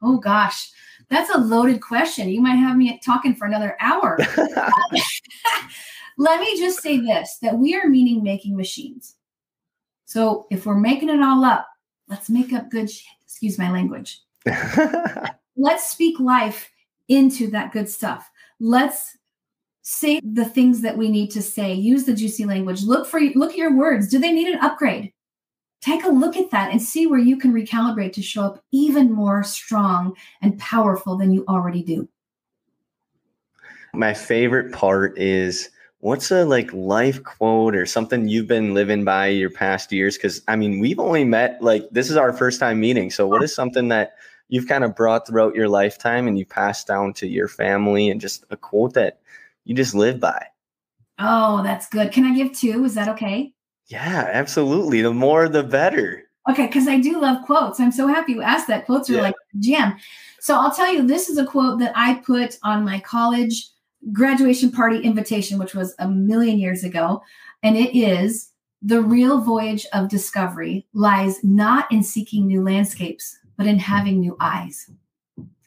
Oh, 0.00 0.16
gosh. 0.18 0.70
That's 1.10 1.34
a 1.34 1.38
loaded 1.38 1.82
question. 1.82 2.30
You 2.30 2.40
might 2.40 2.56
have 2.56 2.76
me 2.76 2.98
talking 3.04 3.34
for 3.34 3.46
another 3.46 3.76
hour. 3.80 4.18
Let 6.18 6.40
me 6.40 6.58
just 6.58 6.82
say 6.82 6.98
this 6.98 7.38
that 7.42 7.58
we 7.58 7.74
are 7.74 7.88
meaning 7.88 8.22
making 8.22 8.56
machines. 8.56 9.16
So 10.04 10.46
if 10.50 10.66
we're 10.66 10.78
making 10.78 11.08
it 11.08 11.22
all 11.22 11.44
up, 11.44 11.66
let's 12.08 12.28
make 12.28 12.52
up 12.52 12.70
good 12.70 12.90
shit. 12.90 13.06
Excuse 13.24 13.58
my 13.58 13.70
language. 13.70 14.20
let's 15.56 15.88
speak 15.88 16.20
life 16.20 16.70
into 17.12 17.50
that 17.50 17.72
good 17.72 17.88
stuff. 17.88 18.30
Let's 18.60 19.16
say 19.82 20.20
the 20.22 20.44
things 20.44 20.80
that 20.82 20.96
we 20.96 21.10
need 21.10 21.30
to 21.32 21.42
say. 21.42 21.74
Use 21.74 22.04
the 22.04 22.14
juicy 22.14 22.44
language. 22.44 22.82
Look 22.82 23.06
for 23.06 23.20
look 23.20 23.52
at 23.52 23.58
your 23.58 23.76
words. 23.76 24.08
Do 24.08 24.18
they 24.18 24.32
need 24.32 24.48
an 24.48 24.60
upgrade? 24.60 25.12
Take 25.80 26.04
a 26.04 26.08
look 26.08 26.36
at 26.36 26.52
that 26.52 26.70
and 26.70 26.80
see 26.80 27.08
where 27.08 27.18
you 27.18 27.36
can 27.36 27.52
recalibrate 27.52 28.12
to 28.12 28.22
show 28.22 28.44
up 28.44 28.62
even 28.70 29.12
more 29.12 29.42
strong 29.42 30.14
and 30.40 30.56
powerful 30.58 31.16
than 31.16 31.32
you 31.32 31.44
already 31.48 31.82
do. 31.82 32.08
My 33.92 34.14
favorite 34.14 34.72
part 34.72 35.18
is 35.18 35.70
what's 35.98 36.30
a 36.30 36.44
like 36.44 36.72
life 36.72 37.22
quote 37.24 37.74
or 37.74 37.86
something 37.86 38.28
you've 38.28 38.46
been 38.46 38.74
living 38.74 39.04
by 39.04 39.26
your 39.26 39.50
past 39.50 39.92
years 39.92 40.16
because 40.16 40.42
i 40.48 40.56
mean 40.56 40.80
we've 40.80 40.98
only 40.98 41.22
met 41.22 41.62
like 41.62 41.88
this 41.92 42.10
is 42.10 42.16
our 42.16 42.32
first 42.32 42.58
time 42.58 42.80
meeting 42.80 43.08
so 43.08 43.24
what 43.24 43.40
is 43.40 43.54
something 43.54 43.86
that 43.86 44.14
you've 44.52 44.68
kind 44.68 44.84
of 44.84 44.94
brought 44.94 45.26
throughout 45.26 45.54
your 45.54 45.66
lifetime 45.66 46.28
and 46.28 46.38
you 46.38 46.44
passed 46.44 46.86
down 46.86 47.14
to 47.14 47.26
your 47.26 47.48
family 47.48 48.10
and 48.10 48.20
just 48.20 48.44
a 48.50 48.56
quote 48.56 48.92
that 48.92 49.18
you 49.64 49.74
just 49.74 49.94
live 49.94 50.20
by. 50.20 50.46
Oh, 51.18 51.62
that's 51.62 51.88
good. 51.88 52.12
Can 52.12 52.26
I 52.26 52.36
give 52.36 52.52
two? 52.52 52.84
Is 52.84 52.94
that 52.94 53.08
okay? 53.08 53.54
Yeah, 53.86 54.28
absolutely. 54.30 55.00
The 55.00 55.14
more 55.14 55.48
the 55.48 55.62
better. 55.62 56.24
Okay, 56.50 56.66
because 56.66 56.86
I 56.86 56.98
do 56.98 57.18
love 57.18 57.42
quotes. 57.46 57.80
I'm 57.80 57.92
so 57.92 58.06
happy 58.06 58.32
you 58.32 58.42
asked 58.42 58.68
that. 58.68 58.84
Quotes 58.84 59.08
are 59.08 59.14
yeah. 59.14 59.22
like 59.22 59.34
jam. 59.58 59.96
So 60.38 60.54
I'll 60.54 60.74
tell 60.74 60.92
you, 60.92 61.06
this 61.06 61.30
is 61.30 61.38
a 61.38 61.46
quote 61.46 61.78
that 61.78 61.92
I 61.96 62.16
put 62.16 62.58
on 62.62 62.84
my 62.84 63.00
college 63.00 63.70
graduation 64.12 64.70
party 64.70 64.98
invitation, 64.98 65.58
which 65.58 65.74
was 65.74 65.94
a 65.98 66.08
million 66.08 66.58
years 66.58 66.84
ago. 66.84 67.22
And 67.62 67.78
it 67.78 67.96
is 67.96 68.50
the 68.82 69.00
real 69.00 69.40
voyage 69.40 69.86
of 69.94 70.10
discovery 70.10 70.86
lies 70.92 71.42
not 71.42 71.90
in 71.90 72.02
seeking 72.02 72.46
new 72.46 72.62
landscapes, 72.62 73.38
but 73.56 73.66
in 73.66 73.78
having 73.78 74.20
new 74.20 74.36
eyes. 74.40 74.90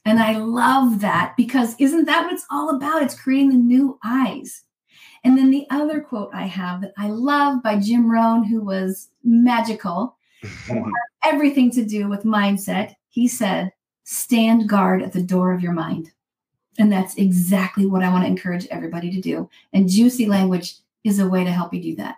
And 0.05 0.19
I 0.19 0.37
love 0.37 1.01
that 1.01 1.33
because 1.35 1.75
isn't 1.79 2.05
that 2.05 2.25
what 2.25 2.33
it's 2.33 2.45
all 2.51 2.75
about? 2.75 3.01
It's 3.01 3.19
creating 3.19 3.49
the 3.49 3.57
new 3.57 3.99
eyes. 4.03 4.63
And 5.23 5.35
then 5.35 5.49
the 5.49 5.65
other 5.71 5.99
quote 5.99 6.29
I 6.33 6.43
have 6.43 6.81
that 6.81 6.93
I 6.97 7.09
love 7.09 7.63
by 7.63 7.79
Jim 7.79 8.09
Rohn, 8.09 8.43
who 8.43 8.61
was 8.61 9.09
magical, 9.23 10.17
everything 11.23 11.71
to 11.71 11.83
do 11.83 12.07
with 12.07 12.23
mindset. 12.23 12.93
He 13.09 13.27
said, 13.27 13.71
stand 14.03 14.69
guard 14.69 15.01
at 15.01 15.13
the 15.13 15.23
door 15.23 15.51
of 15.51 15.61
your 15.61 15.71
mind. 15.71 16.11
And 16.77 16.91
that's 16.91 17.15
exactly 17.15 17.85
what 17.85 18.03
I 18.03 18.09
want 18.09 18.23
to 18.23 18.29
encourage 18.29 18.67
everybody 18.67 19.09
to 19.11 19.21
do. 19.21 19.49
And 19.73 19.89
juicy 19.89 20.27
language 20.27 20.75
is 21.03 21.19
a 21.19 21.27
way 21.27 21.43
to 21.43 21.51
help 21.51 21.73
you 21.73 21.81
do 21.81 21.95
that. 21.95 22.17